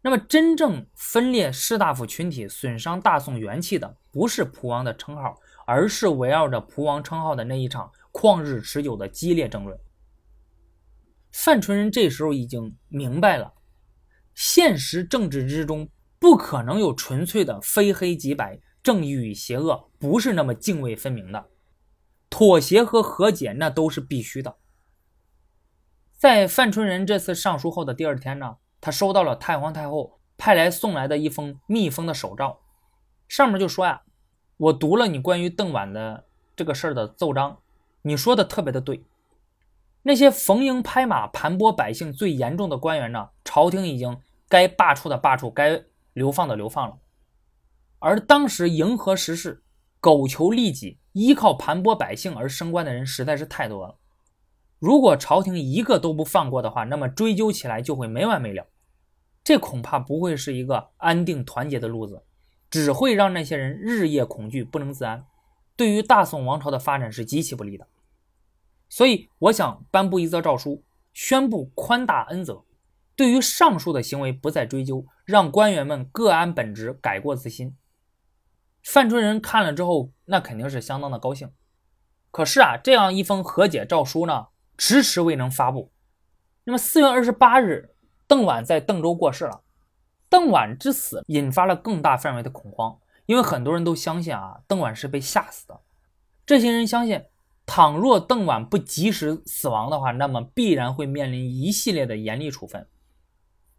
[0.03, 9.79] 那么真正分裂士大夫群体、损伤大宋元气的，不是蒲王的称号，而是围绕着蒲王称号的那一场旷日持久的激烈争论。
[11.33, 13.53] 范纯仁这时候已经明白了，
[14.35, 15.89] 现实政治之中。
[16.19, 21.47] 不可能有纯粹的非黑即白，正义与邪恶不是那么泾渭分明的。
[22.29, 24.59] 妥协和和解那都是必须的。
[26.13, 32.59] 在范纯仁这次上书后的第二天呢，他收到了太皇太后派来送来的一封密封的手诏，
[33.29, 34.03] 上面就说呀
[34.57, 36.25] ：“我读了你关于邓婉的
[36.57, 37.59] 这个事儿的奏章，
[38.03, 39.05] 你说的特别的对。
[40.03, 46.99] 那些逢迎拍马、盘剥百姓最严重的官员呢，朝廷已经该罢黜的罢黜，该。”流放的流放了，
[48.01, 49.63] 而当时迎合时势、
[50.01, 53.95] 苟求利己、依靠盘剥百姓而升官的人实在是太多了。
[54.81, 58.67] 如果朝廷一个都不放过的话，那么追究起来就会没完没了。
[59.51, 62.23] 这恐怕不会是一个安定团结的路子，
[62.71, 65.27] 只会让那些人日夜恐惧、不能自安，
[65.75, 67.85] 对于大宋王朝的发展是极其不利的。
[68.89, 72.63] 所以，我想颁布一则诏书，宣布宽大恩泽。
[73.17, 77.77] 对于上述的行为不再追究，让官员们各安本职，改过自新。
[78.85, 81.51] 范纯仁看了之后，那肯定是相当的高兴。
[82.31, 84.47] 可是啊，这样一封和解诏书呢，
[84.79, 85.91] 迟迟未能发布。
[86.63, 87.91] 那么四月二十八日，
[88.31, 89.63] 邓婉在邓州过世了。
[90.29, 95.81] 邓婉之死引发了更大范围的恐慌，因为很多人都相信啊，邓婉是被吓死的。
[96.47, 97.25] 这些人相信，
[97.67, 102.87] 倘若邓婉不及时死亡的话，那么必然会面临一系列的严厉处分。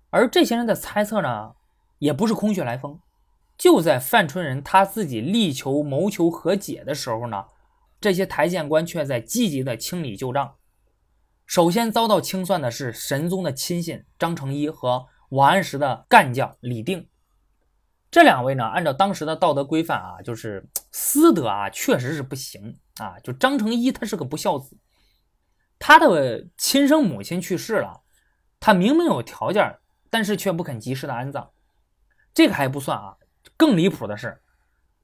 [0.09, 1.53] 而这些人的猜测呢，
[1.99, 2.99] 也不是空穴来风。
[3.57, 7.45] 就在范纯仁他自己力求谋求和解的时候呢，
[8.01, 10.55] 这些台谏官却在积极的清理旧账。
[11.51, 17.09] 首先遭到清算的是神宗的亲信张承一和王安石的干将李定。
[18.09, 23.19] 这两位呢，按照当时的道德规范啊，就是私德啊，确实是不行啊。
[23.19, 24.77] 就张承一他是个不孝子，
[25.77, 27.99] 他的亲生母亲去世了，
[28.61, 29.77] 他明明有条件。
[30.09, 31.51] 但是却不肯及时的安葬，
[32.33, 33.17] 这个还不算啊，
[33.57, 34.41] 更离谱的是，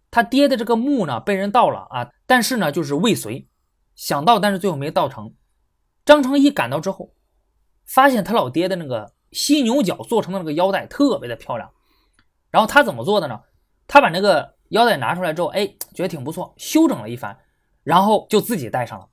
[0.10, 3.49] 他爹的这个墓呢被人盗了啊，但是呢就是未遂，
[3.95, 5.33] 想盗但是最后没盗成。
[6.07, 7.13] 张成一赶到之后，
[7.85, 11.71] 发现他老爹的那个犀牛角做成的那个腰带特别的漂亮，
[12.49, 13.41] 然后他怎么做的呢？
[13.85, 17.37] 他把那个腰带拿出来之后，哎，觉得挺不错，修整了一番，
[17.83, 19.09] 然后就自己戴上了，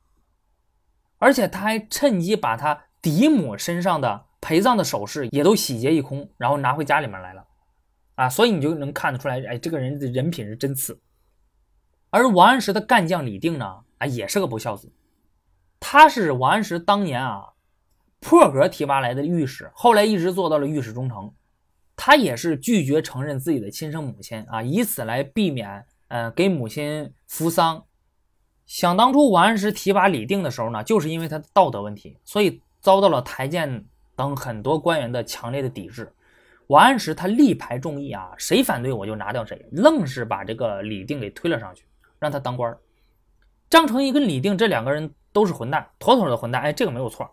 [1.18, 4.24] 而且他还趁机把他嫡母身上的。
[4.46, 7.46] 陪葬的首饰也都洗劫一空，然后拿回家里面来了，
[8.14, 11.00] 啊，所以你就能看得出来，哎，这个人的人品是真次。
[12.11, 14.92] 而王安石的干将李定呢，啊，也是个不孝子。
[15.87, 17.44] 他是王安石当年啊
[18.18, 21.31] 破格提拔来的御史，后来一直做到了御史中丞。
[21.94, 27.85] 他也是拒绝承认自己的亲生母亲啊，以此来避免呃给母亲扶丧。
[28.64, 33.85] 想当初王安石提拔李定的时候呢，就是因为他的道德问题，所以遭到了台谏
[34.16, 36.11] 等很多官员的强烈的抵制。
[36.68, 41.85] 王安石他力排众议啊，谁反对我就拿掉谁，愣是把这个李定给推了上去，
[42.18, 42.75] 让他当官。
[43.68, 47.31] 张承义跟李定这两个人都是混蛋，妥妥的混蛋，哎，这个没有错。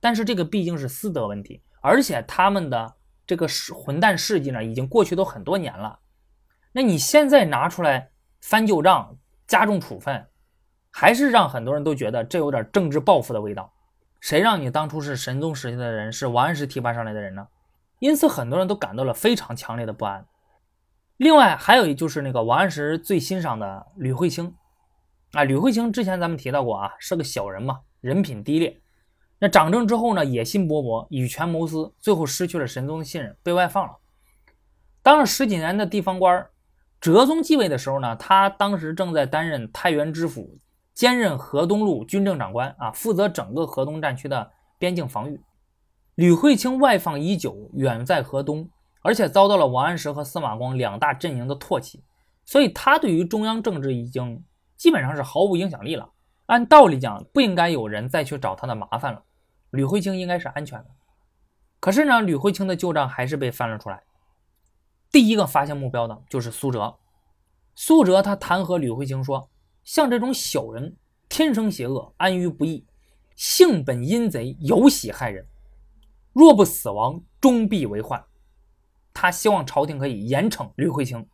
[0.00, 2.94] 但是这个毕竟是私德问题，而且他们的
[3.26, 6.00] 这个混蛋事迹呢，已经过去都很多年了。
[6.72, 10.26] 那你现在拿出来翻旧账，加重处分，
[10.90, 13.72] 还是让很多人都觉得这有点政治报复的味道。
[14.20, 17.46] 谁让你当初是神宗时期的人，是王安石提拔上来的人呢？
[18.00, 20.26] 因此，很多人都感到了非常强烈的不安。
[21.16, 24.54] 另外，还有一就是那个王安石最欣赏的吕惠卿
[25.34, 28.80] 啊，吕惠卿之前咱们提到过啊，是个小人嘛，人品低劣。
[29.40, 33.96] 那掌政之后呢，野心勃勃，以权谋私，最后失去了神宗的信任，被外放了。
[35.02, 36.46] 当了十几年的地方官，
[37.00, 40.58] 哲宗继位的时候呢，他当时正在担任太原知府，
[40.94, 45.40] 兼任河东路军政长官啊，负责整个河东战区的边境防御。
[46.14, 48.70] 吕惠卿外放已久，远在河东，
[49.02, 52.04] 而且遭到了王安石和司马光两大阵营的唾弃，
[52.46, 54.42] 所以他对于中央政治已经
[54.76, 56.10] 基本上是毫无影响力了。
[56.46, 59.22] 按道理讲，不应该有人再去找他的麻烦了。
[59.70, 60.86] 吕惠卿应该是安全的。
[61.80, 64.02] 可是呢，吕惠卿的旧账还是被翻了出来。
[65.10, 66.96] 第一个发现目标的就是苏辙。
[67.74, 69.48] 苏辙他弹劾吕惠卿说
[69.84, 70.96] ：“像这种小人，
[71.28, 72.86] 天生邪恶，安于不义，
[73.36, 75.46] 性本阴贼，有喜害人。”
[76.32, 78.24] 若不死亡，终必为患。
[79.12, 81.26] 他希望朝廷可以严惩吕惠卿。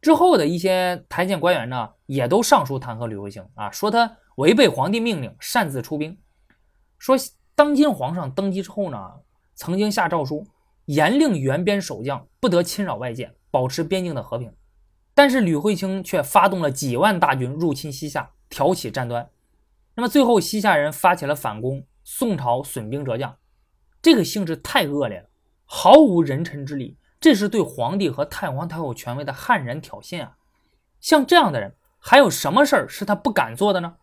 [0.00, 6.18] 之后的一些台谏官员呢，也都上书弹劾吕惠卿啊，说他违背皇帝命令，擅自出兵。
[6.98, 7.16] 说
[7.54, 8.98] 当今皇上登基之后呢，
[9.54, 10.46] 曾经下诏书，
[10.86, 14.50] 严令援边守将不得侵扰外界，保持边境的和平。
[15.12, 19.28] 但是吕惠卿却发动了几万大军入侵西夏，挑起战端。
[19.94, 23.36] 那么最后西夏人发起了反攻，宋朝损兵折将。
[24.00, 25.28] 这个性质太恶劣了，
[25.66, 30.38] 毫无人臣之礼，这是对皇帝和太皇太后权威的悍然挑衅啊！
[31.00, 33.96] 像这样的人，还有什么事儿是他不敢做的呢？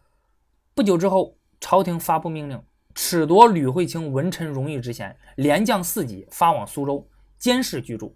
[0.75, 8.15] 不久之后，朝廷发布命令，褫夺吕惠卿文臣荣誉之衔，连降四级，发往苏州监视居住。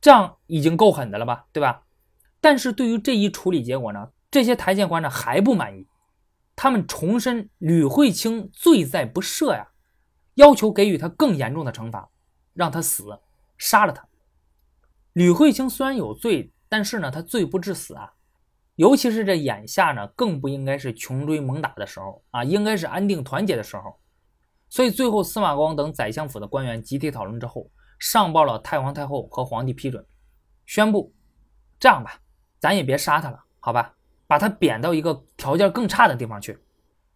[0.00, 1.82] 这样已经够狠的了吧，对吧？
[2.40, 5.88] 但是对于这一处理结果呢，这些台谏官呢还不满意，
[6.54, 9.68] 他们重申吕惠卿罪在不赦呀。
[10.34, 12.10] 要求给予他更严重的惩罚，
[12.52, 13.18] 让他死，
[13.58, 14.06] 杀了他。
[15.12, 18.12] 吕惠卿虽然有罪，但是呢，他罪不至死啊。
[18.76, 24.00] 尤其是这眼下呢，更不应该是穷追猛打的时候啊，应该是安定团结的时候。
[24.68, 30.04] 所以最后，司马光等宰相府的官员集体讨论之后，上报了太皇太后和皇帝批准，
[30.66, 31.14] 宣布
[31.78, 32.20] 这样吧，
[32.58, 33.94] 咱也别杀他了，好吧，
[34.26, 36.58] 把他贬到一个条件更差的地方去。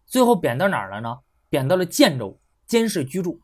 [0.05, 1.19] 最后贬到哪儿了呢？
[1.49, 2.39] 贬到了建州。
[2.65, 3.41] 监视居住，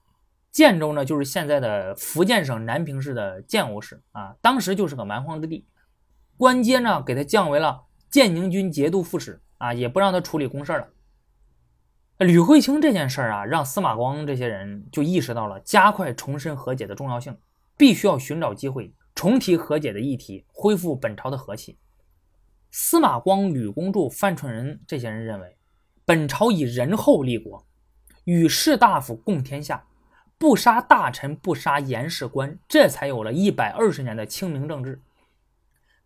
[0.55, 5.65] 建州呢，就是现在的福建省南平市的建瓯市啊，当时就是个蛮荒之地。
[6.37, 10.87] 官阶呢，给他降为了建宁军节度副使啊，也不让他处理公事了。
[12.19, 17.37] 吕惠卿这件事儿啊，让司马光这些人就意识到了加快重申和解的重要性，
[17.75, 21.77] 必须要寻找机会重提和解的议题，恢复本朝的和气。
[22.71, 25.57] 司马光、吕公著、范纯仁这些人认为，
[26.05, 27.65] 本朝以仁厚立国。
[28.23, 29.85] 与士大夫共天下，
[30.37, 35.01] 不杀大臣，不杀言事官，这才有了一百二十年的清明政治。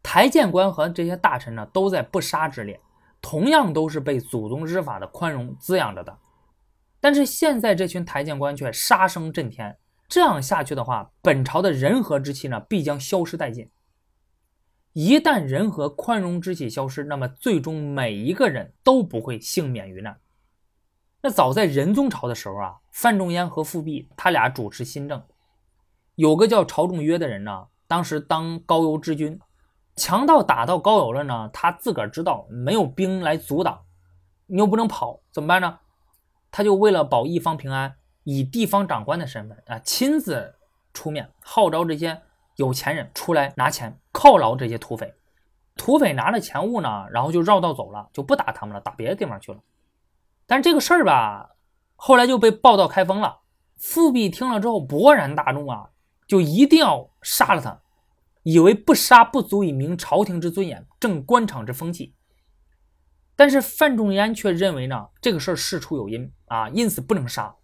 [0.01, 2.79] 台谏官和这些大臣呢，都在不杀之列，
[3.21, 6.17] 同样都是被祖宗之法的宽容滋养着的。
[7.01, 13.69] 但是现在这群台谏官却杀声震天，这样下去的话，本朝的人和之气呢，必将消失殆尽。
[14.93, 20.19] 一旦人和宽容之气消失，那么最终每一个人都不会幸免于难。
[21.21, 25.21] 那早在仁宗朝的时候啊，范仲淹和富弼他俩主持新政，
[26.15, 29.37] 有个叫朝仲约的人呢，当时当高邮之君，
[29.97, 33.81] 强盗打到高邮了呢，他自个儿知道没有兵来阻挡，
[34.45, 35.79] 你又不能跑，怎么办呢？
[36.51, 40.55] 他就为了保一方平安，以地方长官的身份啊，亲自
[40.93, 42.21] 出面号召这些
[42.55, 45.13] 有钱人出来拿钱犒劳这些土匪，
[45.75, 49.59] 土匪拿了钱物呢，然后就绕道走了，就不打他们了，打别的地方去了。
[50.49, 51.57] 但这个事儿吧，
[51.95, 53.41] 后来就被报道开封了。
[53.77, 55.91] 富弼听了之后勃然大怒啊，
[56.25, 57.79] 就一定要杀了他，
[58.41, 62.15] 以为不杀不足以明朝廷之尊严，正官场之风气。
[63.35, 67.55] 但是范仲淹却认为呢，这个事儿事出有因啊，因此不能杀。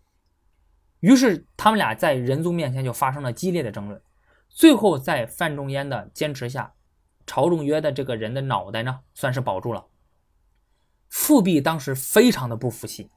[1.00, 4.00] 于是他们俩在仁宗面前就发生了激烈的争论。
[4.48, 6.72] 最后在范仲淹的坚持下，
[7.26, 9.88] 朝中约的这个人的脑袋呢，算是保住了。
[11.18, 13.10] 富弼当时非常的不服气，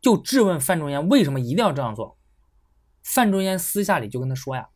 [0.00, 2.16] 就质问范仲淹为什么一定要这样做。
[3.02, 4.70] 范仲淹私下里就跟他说呀：“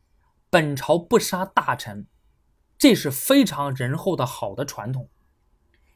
[0.51, 2.07] 本朝不杀大臣，
[2.77, 5.09] 这是非常仁厚的好的传统。”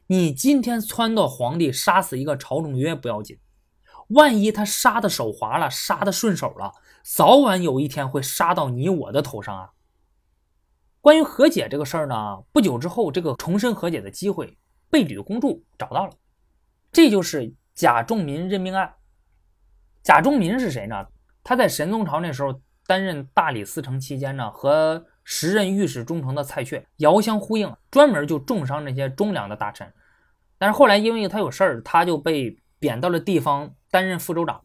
[0.09, 3.39] 你今天撺掇皇帝杀死一个朝中约不要紧，
[4.09, 9.69] 万一他杀的手滑了，杀的顺手了，早晚有一天会杀到你我的头上啊！
[11.01, 14.57] 关于和解这个事儿呢，不久之后，这个重申和解的机会
[14.89, 16.13] 被吕公著找到了，
[16.93, 18.93] 这就是贾仲民任命案。
[20.03, 21.07] 贾仲民是谁呢？
[21.43, 29.91] 他在神宗朝那时候担任大理寺丞期间呢，和时任御史中丞的蔡确遥相呼应，专门就重伤那些忠良的大臣。
[30.57, 34.63] 但是后来因为他有事儿，他就被贬到了地方担任副州长。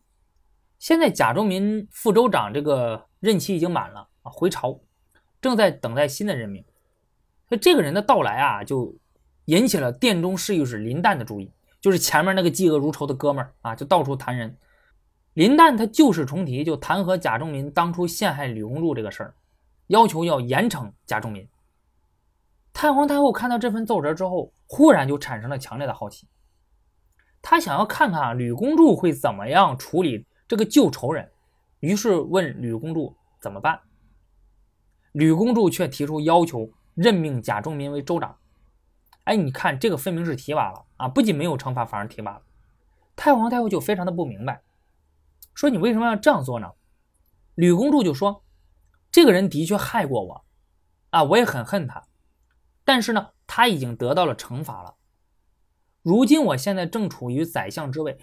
[0.78, 4.78] 现在贾仲民副州长这个任期已经满了啊，回朝，
[5.40, 6.62] 正在等待新的任命。
[7.48, 8.94] 所以这个人的到来啊，就
[9.46, 11.50] 引起了殿中侍御史林旦的注意，
[11.80, 14.56] 就是前面那个嫉恶如仇的哥们儿啊，就到处弹人。
[15.34, 19.34] 林旦他旧事重提，就弹劾贾仲民当初陷害吕公著这个事儿。
[19.86, 21.48] 要求要严惩贾仲民。
[22.72, 26.28] 太皇太后看到这份奏折之后，忽然就产生了强烈的好奇，
[27.40, 31.30] 她想要看看吕公著会怎么样处理这个旧仇人，
[31.80, 33.80] 于是问吕公著怎么办。
[35.12, 38.36] 吕公著却提出要求，任命贾仲民为州长。
[39.28, 41.06] 哎，你看这个分明是提拔了啊！
[41.06, 42.42] 不仅没有惩罚，反而提拔了。
[43.14, 44.62] 太皇太后就非常的不明白，
[45.54, 46.72] 说你为什么要这样做呢？
[47.54, 48.42] 吕公著就说。
[49.10, 50.44] 这个人的确害过我，
[51.10, 52.04] 啊，我也很恨他，
[52.84, 54.94] 但是呢，他已经得到了惩罚了。
[56.02, 58.18] 如今我现在正处于宰相之位，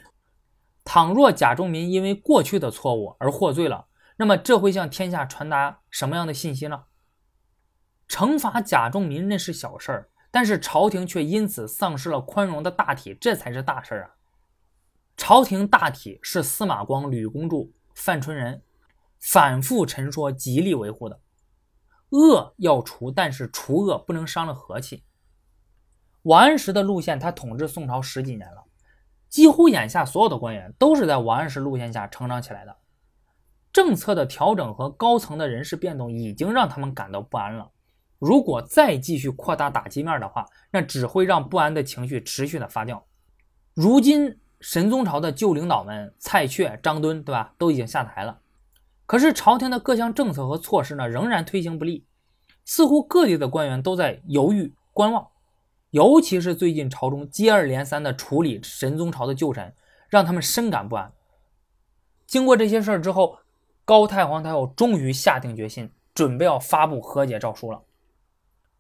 [0.84, 3.88] 倘若贾仲民因为过去的错误而获罪了，
[4.18, 6.86] 那么这会向天下传达什么样的信息呢？
[8.08, 14.10] 惩罚贾仲民那是小事儿，但是朝廷却因此丧失了宽容的大体，这才是大事儿啊！
[15.16, 18.62] 朝廷大体是司马光、吕公著、范春仁。
[19.18, 21.22] 反复陈说，极力维护的
[22.10, 25.06] 恶要除，但是除恶不能伤了和气。
[26.24, 28.66] 王安石的路线，他统治宋朝十几年了，
[29.30, 32.76] 几乎眼下所有的官员都是在王安石路线下成长起来的。
[33.72, 37.72] 政策的调整和高层的人事变动已经让他们感到不安了。
[38.20, 43.02] 如果再继续扩大打击面的话，那只会让不安的情绪持续的发酵。
[43.74, 48.40] 如今神宗朝的旧领导们，蔡确、张敦，对吧，都已经下台了。
[49.06, 52.06] 可是朝廷的各项政策和措施呢，仍然推行不力，
[52.64, 55.28] 似乎各地的官员都在犹豫观望。
[55.92, 59.74] 尤其是最近朝中接二连三的处理神宗朝的旧臣，
[60.10, 61.12] 让他们深感不安。
[62.26, 63.38] 经过这些事儿之后，
[63.86, 67.82] 高太皇太后终于下定决心，准备要发布和解诏书了。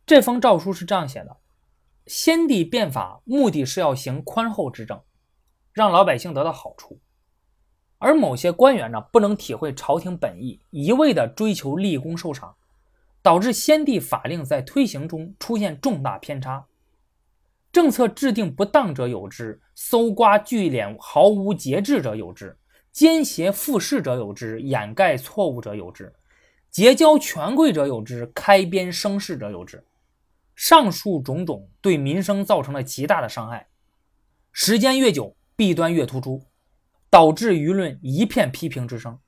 [0.06, 1.38] 这封诏书是这样写的：
[2.06, 5.01] 先帝变法，目的是要行宽厚之政，
[5.74, 6.99] 让老百姓得到好处。
[7.97, 12.56] 而某些官员呢，不能体会朝廷本意，一味的追求立功受赏，
[13.24, 16.68] 导致先帝法令在推行中出现重大偏差，
[17.72, 22.56] 政策制定不当者有之，搜刮聚敛毫无节制者有之，
[22.91, 26.14] 奸邪附势者有之，掩盖错误者有之，
[26.70, 29.84] 结交权贵者有之，开边生事者有之。
[30.56, 33.68] 上述种种对民生造成了极大的伤害，
[34.51, 36.45] 时间越久，弊端越突出。
[37.08, 39.20] 导致舆论一片批评之声。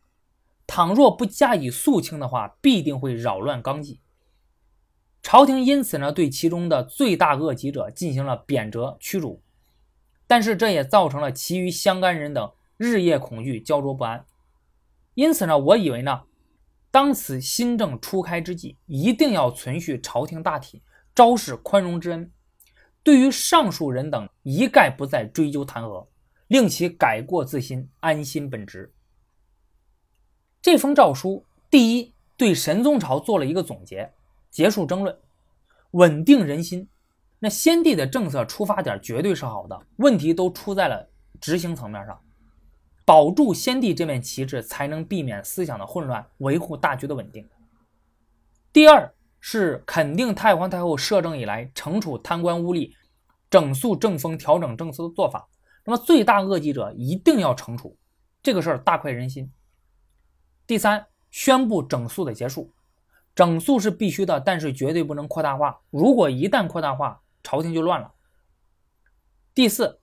[0.65, 4.01] 倘若不加以肃清的话，必定会扰乱纲纪。
[5.21, 9.41] 朝廷因此呢，对其中的罪大恶极者进行了贬谪驱逐。
[10.25, 14.25] 但是这也造成了其余相干人等日夜恐惧、焦灼不安。
[15.13, 16.23] 因此呢，我以为呢，
[16.91, 20.81] 当此新政初开之际，一定要存续朝廷大体，
[21.17, 22.31] 昭示宽容之恩。
[23.01, 26.05] 对于上述人等，一概不再追究弹劾。
[26.47, 28.93] 令其改过自新，安心本职。
[30.61, 34.13] 这封诏书，第一对神宗朝做了一个总结，
[34.51, 35.17] 结束争论，
[35.91, 36.87] 稳定人心。
[37.39, 41.09] 那先帝的政策出发点绝对是好的，问题都出在了
[41.41, 42.21] 执行层面上。
[43.03, 47.49] 保住先帝这面旗帜，才能避免思想的混乱，维护大局的稳定。
[48.71, 52.91] 第二是肯定太皇太后摄政以来惩处贪官污吏、
[53.49, 55.47] 整肃政风、调整政策的做法。
[55.85, 57.97] 那么罪大恶极者一定要惩处，
[58.43, 59.51] 这个事儿大快人心。
[60.65, 62.73] 第三，宣布整肃的结束，
[63.33, 65.79] 整肃是必须的，但是绝对不能扩大化。
[65.89, 68.11] 如果一旦扩大化，朝廷就乱了。
[69.53, 70.01] 第四，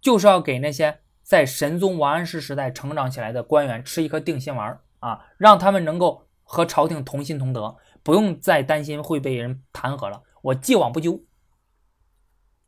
[0.00, 10.22] 就是要给那些在神宗王安石时代成长起来的官员吃一颗定心丸啊，让他们能够和朝廷同心同德，不用再担心会被人弹劾了。
[10.42, 11.22] 我既往不咎。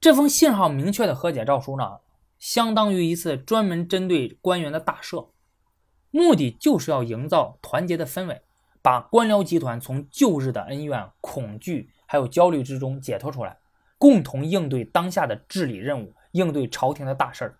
[0.01, 2.01] 这封信号明确的和解诏书呢，
[2.39, 5.31] 相当于一次专门针对官员的大赦，
[6.11, 8.43] 目的就是要营造团结的氛围，
[8.83, 13.59] 把官僚集团从旧日的恩怨、恐惧还有焦虑之中解脱出来，
[13.97, 17.59] 共同应对当下的治理任务，应对朝廷的大事儿。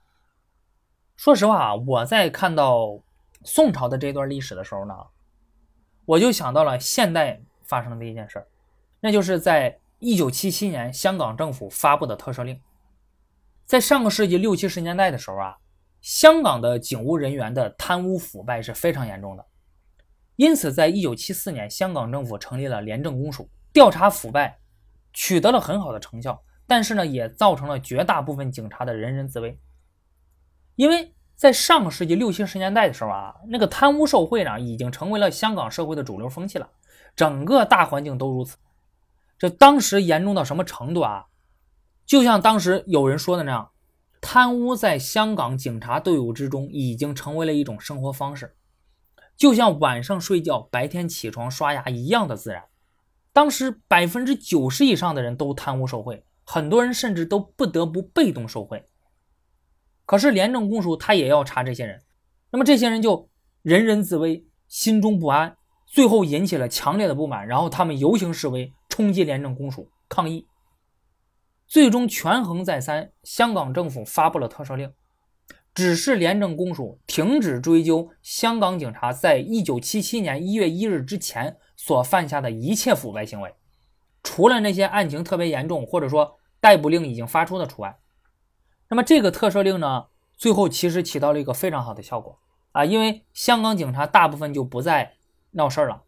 [1.17, 3.01] 说实话啊，我在看到
[3.43, 4.95] 宋朝的这段历史的时候呢，
[6.05, 8.47] 我就想到了现代发生的一件事儿，
[9.01, 9.79] 那就是在。
[10.01, 12.61] 一九七七年，香港政府发布的特赦令，
[13.65, 15.57] 在上个世纪六七十年代的时候啊，
[16.03, 19.47] 香港的警务人员的贪污腐败是非常严重的，
[20.37, 24.59] 因此，在一九七四年，香港政府成立了廉政公署，调查腐败，
[25.15, 29.59] 取得了很好的成效，但是呢，也造成了绝大部分警察的人人自危，
[30.75, 36.69] 因为在上个世纪六七十年代的时候啊，那个贪污受贿呢，已经成为了香港社会的主流风气了，
[37.17, 38.57] 整个大环境都如此。
[39.39, 41.27] 这当时严重到什么程度啊？
[42.07, 43.71] 就像当时有人说的那样，
[44.21, 48.57] 贪污在香港警察队伍之中已经成为了一种生活方式，
[49.37, 52.65] 就像晚上睡觉、白天起床刷牙一样的自然。
[53.33, 58.85] 当时百分之九十以上的人都贪污受贿，很多人甚至都不得不被动受贿。
[60.07, 62.03] 可是廉政公署他也要查这些人，
[62.51, 63.29] 那么这些人就
[63.63, 65.57] 人人自危，心中不安，
[65.95, 68.73] 最后引起了强烈的不满，然后他们游行示威。
[68.89, 70.47] 冲击廉政公署抗议，
[71.67, 74.93] 最终权衡再三，香港政府发布了特赦令，
[75.73, 83.53] 指示廉政公署停止追究香港警察在一九七七年一月一日之前所犯下的一切腐败行为，
[84.23, 87.99] 除了那些案情特别严重或者说逮捕令已经发出的除外。
[88.89, 92.39] 那么这个特赦令呢，最后其实起到了一个非常好的效果
[92.71, 95.15] 啊，因为香港警察大部分就不再
[95.55, 96.03] 闹事儿了。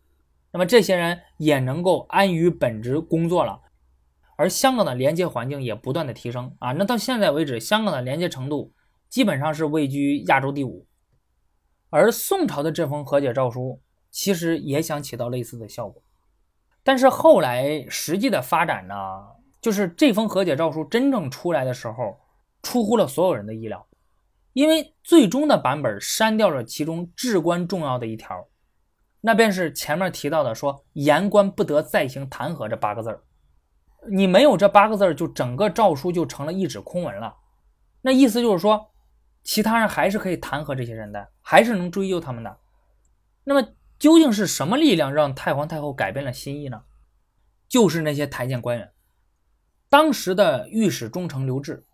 [0.53, 3.61] 那么这些人也能够安于本职工作了，
[4.36, 6.72] 而香港的连接环境也不断的提升啊。
[6.72, 8.72] 那到现在为止，香港的连接程度
[9.09, 10.86] 基本上是位居亚洲第五。
[11.90, 13.80] 而宋朝的这封和解诏书
[14.11, 16.03] 其实也想起到类似的效果，
[16.82, 18.94] 但是后来实际的发展呢，
[19.61, 22.18] 就是这封和解诏书真正出来的时候，
[22.62, 23.86] 出乎了所有人的意料，
[24.53, 28.49] 因为最终的版本删掉了其中至关重要的一条。
[29.27, 33.24] 那便是前面提到的说“言官不得再行弹劾”这八个字儿，
[34.09, 37.37] 你没有这八个字儿，就整个诏书就成了一纸空文了。
[38.03, 38.93] 那意思就是说，
[39.43, 42.57] 其他人还是可以弹劾这些人的，还是能追究他们的。
[43.43, 43.68] 那么
[43.99, 46.85] 究竟是什么力量让太皇太后改变了心意呢？
[47.68, 48.93] 就是那些台谏官员，
[49.91, 51.85] 当时的御史中丞刘志、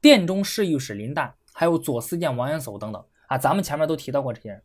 [0.00, 4.62] 殿中侍御史林旦，还有左司谏王元叟等等啊，咱们前面都提到过这些人。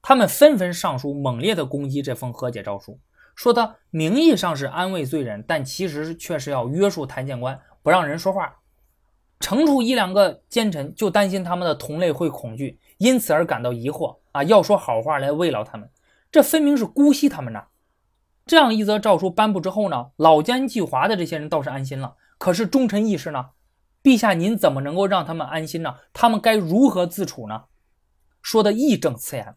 [0.00, 2.98] 他们纷纷上书，猛烈地攻击这封和解诏书，
[3.34, 8.56] 说他名义上是安慰罪人，但其实却是要约束台谏官，不让人说话，
[9.40, 15.90] 惩处一两个奸臣，就担心他们的同类会恐惧，因此而感到疑惑啊，要说好话来慰劳他们，
[16.30, 17.66] 这分明是姑息他们呐。
[18.46, 23.50] 这样一则诏书颁布之后呢，老奸巨猾的这些人倒是安心了，可是忠臣义士呢？
[24.02, 25.96] 陛下您怎么能够让他们安心呢？
[26.14, 27.64] 他们该如何自处呢？
[28.40, 29.54] 说的义正辞严。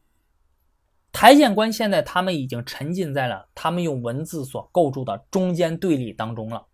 [1.11, 6.65] 台谏官现在他们已经沉浸在了他们用文字所构筑的中间对立当中了，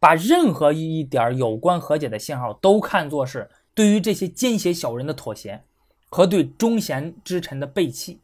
[0.00, 5.62] 把任何一点有关和解的信号都看作是对于这些奸邪小人的妥协
[6.08, 8.20] 和对忠贤之臣的背弃。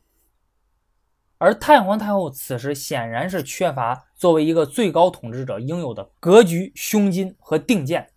[1.36, 8.10] 而太皇太后此时显然是缺乏作为一个最高统治者应有的格局、胸襟和定见，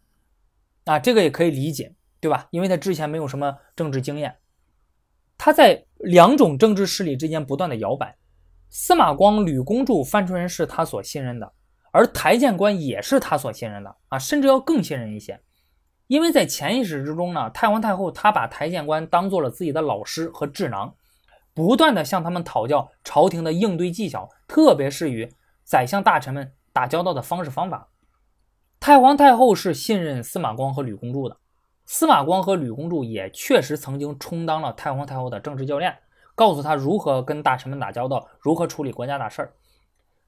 [0.85, 2.47] 啊，这个也可以理解，对吧？
[2.49, 4.37] 因为他之前没有什么政治经验。
[5.43, 8.15] 他在两种政治势力之间不断的摇摆，
[8.69, 11.51] 司马光、吕公著、范纯仁是他所信任的，
[11.91, 15.41] 而台谏官也是他所信任的啊，甚至要更信任一些，
[16.05, 20.93] 因为在潜意识之中呢，太皇太后她把台谏官当做了自己的老师和智囊，
[21.55, 25.27] 不断的向他们讨教朝廷的应对技巧，特别是与
[25.63, 27.89] 宰相大臣们打交道的方式方法。
[28.79, 31.35] 太皇太后是信任司马光和吕公著的。
[31.93, 35.93] 司马光和吕公著也确实曾经充当了太皇太后的政治教练，
[36.35, 39.53] 告诉他如何跟大臣们打交道，如何处理国家大事儿。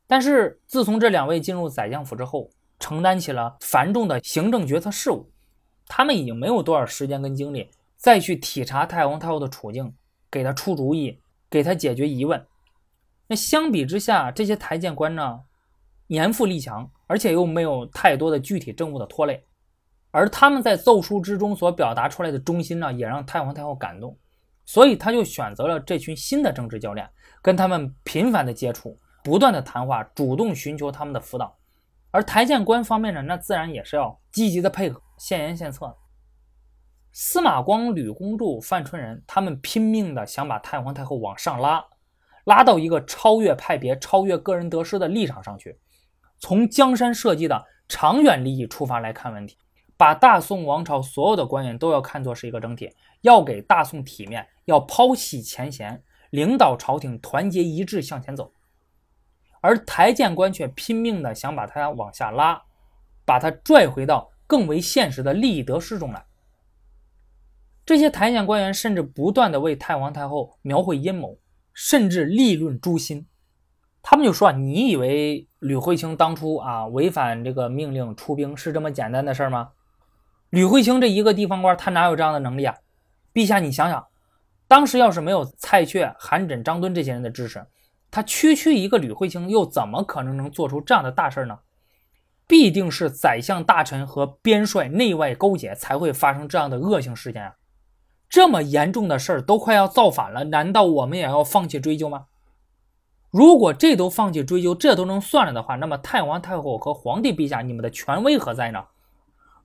[0.05, 2.49] 但是自从这两位进入宰相府之后，
[2.82, 5.26] 承担起了繁重的行政决策事务，
[5.88, 9.93] 他们已经没有多少时间跟精力再去体察太皇太后的处境，
[10.30, 11.18] 给他出主意，
[11.49, 12.45] 给他解决疑问。
[13.26, 15.39] 那相比之下，这些台谏官呢，
[16.07, 19.41] 年富力强，而且又没有太多的具体政务的拖累。
[20.14, 24.16] 而他们在奏书之中所表达出来的忠心呢，也让太皇太后感动，
[24.64, 27.09] 所以他就选择了这群新的政治教练，
[27.41, 31.57] 跟他们频繁的接触，不断的谈话，主动寻求他们的辅导。
[32.11, 35.97] 而台谏官方面呢，那自然也是要积极的配合，献言献策。
[37.11, 41.84] 司马光、吕公著、范纯仁，他们拼命的想把太皇太后往上拉，
[42.43, 45.80] 拉到一个超越派别、超越个人得失的立场上去，
[46.38, 49.57] 从江山社稷的长远利益出发来看问题。
[49.96, 52.89] 把大宋王朝所有的官员都要看作是一个整体，
[53.22, 58.52] 要给大宋体面，要抛弃前嫌，领导朝廷团结一致向前走。
[59.62, 62.62] 而台谏官却拼命的想把他往下拉，
[63.24, 66.26] 把他拽回到更为现实的利益得失中来。
[67.86, 71.38] 这些台谏官员甚至不断的为太皇太后描绘阴谋，
[71.74, 73.28] 甚至立论诛心。
[74.02, 79.72] 他们就说啊：“你以为吕惠卿当初啊违反这个命令出兵是这么简单的事儿吗？”
[80.54, 82.76] 吕慧卿这一个地方官，他哪有这样的能力啊？
[83.34, 84.06] 陛下，你想想，
[84.68, 87.66] 当时要是没有蔡确、韩缜、张敦这些人的支持，
[88.12, 91.58] 他区区一个吕慧卿，又怎么可能能做出这样的大事呢？
[92.45, 97.56] 必定是宰相大臣和边帅内外勾结，才会发生这样的恶性事件啊！
[98.30, 102.26] 这么严重的事儿都快要造反了，难道我们也要放弃追究吗？
[103.32, 108.86] 如果这都放弃追究，这都能算了的话，那么太皇太后和皇帝陛下，你们的权威何在呢？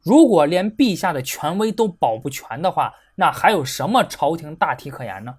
[0.09, 5.37] 如果连陛下的权威都保不全的话，那还有什么朝廷大体可言呢？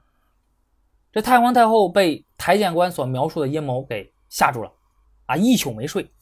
[1.11, 4.72] 这太皇太后被台谏官所描述的阴谋给吓住了，
[5.26, 6.13] 啊，一宿没睡。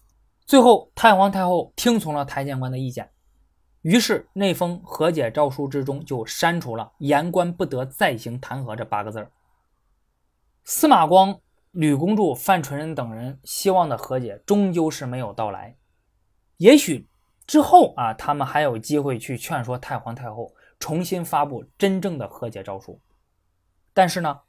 [0.45, 3.11] 最后，太皇太后听从了台谏官的意见，
[3.81, 9.27] 于是那封和解诏书之中就删除了“言官不得再行弹劾”这八个字。
[10.63, 11.37] 司马光、
[11.71, 15.75] 吕公著、范纯仁等人希望的和解，终究是没有到来。
[16.55, 17.09] 也许。
[17.47, 22.99] 之后啊，他们还有机会去劝说太皇太后重新发布真正的和解诏书，
[23.93, 24.41] 但是呢，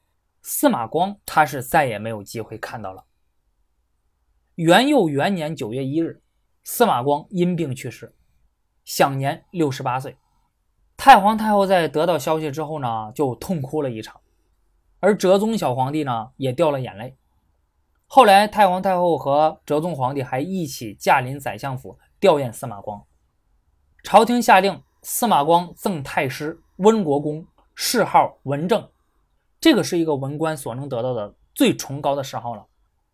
[0.42, 3.04] 司马光他是再也没有机会看到了。
[4.56, 6.20] 元佑元年九月一日，
[6.64, 8.12] 司马光因病去世，
[8.84, 10.16] 享年六十八岁。
[10.96, 14.20] 太皇太后在得到消息之后呢，就痛哭了一场，
[14.98, 17.16] 而哲宗小皇帝呢也掉了眼泪。
[18.08, 21.96] 后来，太皇太后和哲宗皇帝还一起驾临宰相府。
[22.20, 23.04] 吊唁司马光，
[24.02, 27.46] 朝廷下令司马光赠太师温国公，
[27.76, 28.88] 谥号文正。
[29.60, 32.66] 这个是一个文官所能得到的最崇高的谥号了。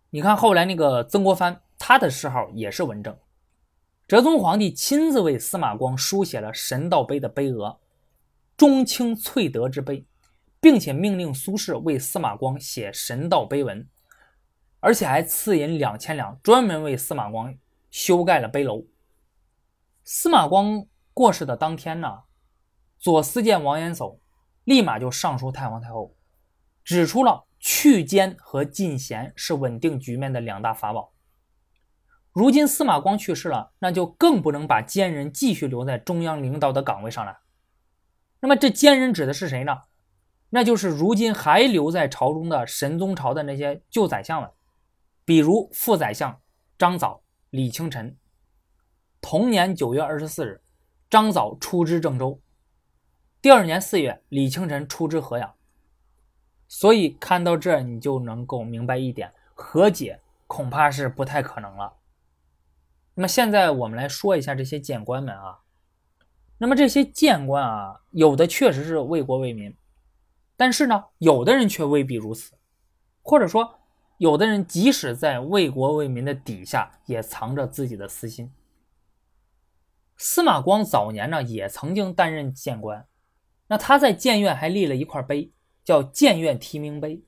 [0.08, 3.14] 你看后来那个曾国藩，他的谥号也是文正。
[4.06, 7.78] 哲宗皇帝亲自为司马光书写了神道碑的碑额，
[8.56, 10.06] 中清翠德之碑，
[10.60, 13.86] 并且命令苏轼为司马光写神道碑文，
[14.80, 17.54] 而且还赐银两千两，专门为司马光
[17.90, 18.84] 修盖了碑楼。
[20.06, 20.84] 司马光
[21.14, 22.24] 过世的当天呢，
[22.98, 24.18] 左司谏王延叟
[24.64, 26.14] 立马就上书太皇太后，
[26.84, 31.14] 指出了去奸和进贤是稳定局面的两大法宝。
[32.32, 37.38] 如今司马光去世了，那就更不能把奸人继续留在中央领导的岗位上了。
[38.40, 39.74] 那么这奸人指的是谁呢？
[40.50, 44.50] 那就是如今还留在朝中的神宗朝的那些旧宰相们，
[45.24, 46.42] 比如副宰相
[46.76, 48.18] 张藻、李清晨。
[49.26, 50.60] 同年九月二十四日，
[51.08, 52.38] 张藻出知郑州。
[53.40, 55.54] 第二年四月，李清晨出知河阳。
[56.68, 61.94] 所以看到这，你就能够明白一点：和解恐怕是不太可能了。
[63.14, 65.60] 那么现在我们来说一下这些谏官们啊。
[66.58, 69.74] 那么这些谏官啊，有的确实是为国为民，
[70.54, 72.52] 但是呢，有的人却未必如此，
[73.22, 73.78] 或者说，
[74.18, 78.52] 有的人即使在为国为民的底下，也藏着自己的私心。
[80.16, 83.06] 司马光早年呢，也曾经担任谏官，
[83.66, 85.52] 那他在谏院还立了一块碑，
[85.84, 87.24] 叫谏院题名碑。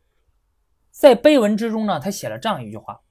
[0.91, 3.03] 在碑文之中呢，他写了这样一句话：“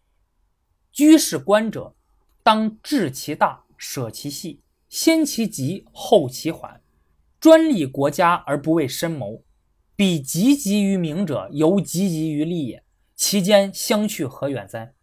[0.92, 1.94] 居士官者，
[2.42, 6.82] 当治其大，舍其细，先其急，后其缓，
[7.40, 9.44] 专利国家而不为深谋。
[9.96, 12.84] 彼汲汲于名者，犹汲汲于利也，
[13.16, 14.94] 其间相去何远哉？”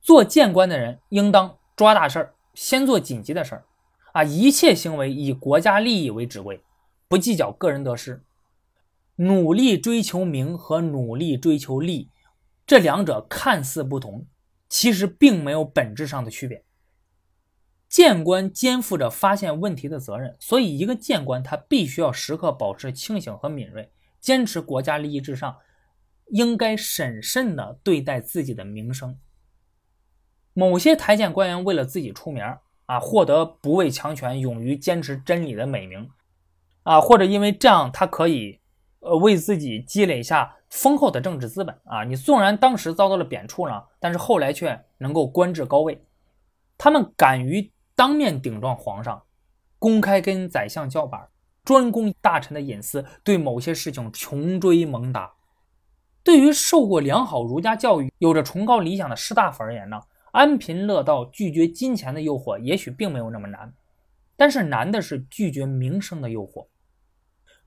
[0.00, 2.34] 做谏官的人应当抓大事儿。
[2.58, 3.64] 先做紧急的事儿，
[4.12, 6.60] 啊，一切行为以国家利益为指挥，
[7.06, 8.24] 不计较个人得失。
[9.14, 12.10] 努力追求名和努力追求利，
[12.66, 14.26] 这两者看似不同，
[14.68, 16.64] 其实并没有本质上的区别。
[17.88, 23.88] 谏官肩负着发现问题的责任，所以一个谏官他必须要时刻保持清醒和敏锐，
[24.20, 25.56] 坚持国家利益至上，
[26.26, 29.16] 应该审慎地对待自己的名声。
[30.58, 32.42] 某些台谏官员为了自己出名，
[32.86, 36.10] 啊，获得不畏强权、勇于坚持真理的美名，
[36.82, 38.58] 啊，或者因为这样他可以
[38.98, 42.02] 呃为自己积累下丰厚的政治资本啊。
[42.02, 46.04] 你纵然当时遭到了贬黜呢，但是后来却能够官至高位。
[46.76, 49.22] 他们敢于当面顶撞皇上，
[49.78, 51.28] 公开跟宰相叫板，
[51.62, 55.34] 专攻大臣的隐私，对某些事情穷追猛打。
[56.24, 60.00] 对于受过良好儒家教育、有着崇高理想的士大夫而言呢？
[60.32, 63.72] 安贫乐道，拒绝金钱的诱惑，也许并没有那么难，
[64.36, 66.66] 但是难的是拒绝名声的诱惑。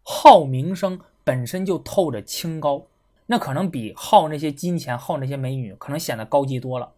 [0.03, 2.85] 好名声本身就透着清高，
[3.25, 6.93] 那可能比好那些金钱、好那些美女，可能显得高级多了。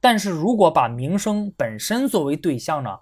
[0.00, 3.00] 但是如果把名声本身作为对象呢，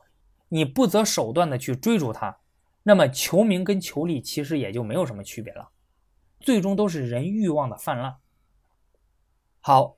[0.48, 2.38] 你不择手段的去追逐它，
[2.84, 5.68] 那么求名跟求利其实也就没有什么区别了，
[6.40, 8.16] 最终都是人欲望的泛滥。
[9.60, 9.96] 好。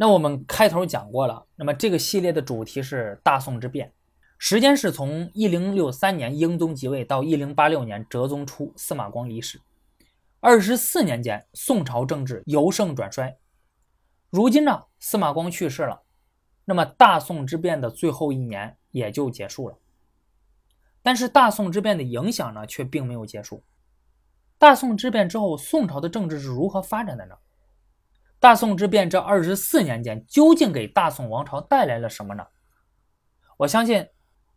[0.00, 3.92] 那我们开头讲过了，那么这个系列的主题是大宋之变，
[4.38, 9.60] 时间是从一零六三年英宗即位到一零八六年哲宗初司马光离世，
[10.38, 13.36] 二十四年间宋朝政治由盛转衰。
[14.30, 16.02] 如今呢，司马光去世了，
[16.64, 19.76] 那么大宋之变的最后一年也就结束了。
[21.02, 23.64] 但是大宋之变的影响呢，却并没有结束。
[24.58, 27.34] 大宋之变之后，宋朝的政治是如何发展的呢？
[28.40, 32.46] 大宋之变这二十四年间，究竟给大宋王朝带来了什么呢？
[33.56, 34.08] 我相信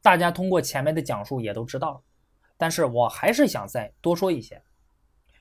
[0.01, 2.01] 大家通过前面的讲述也都知道了，
[2.57, 4.61] 但是我还是想再多说一些。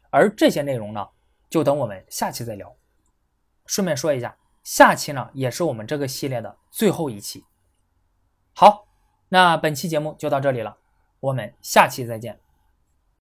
[0.08, 1.06] 而这些内容呢，
[1.50, 2.74] 就等我们下期再聊。
[3.66, 7.44] 顺便说一下，下期呢也是我们这个系列的最后一期。
[8.54, 8.88] 好，
[9.28, 10.78] 那本期节目就到这里了，
[11.20, 12.40] 我们下期再见。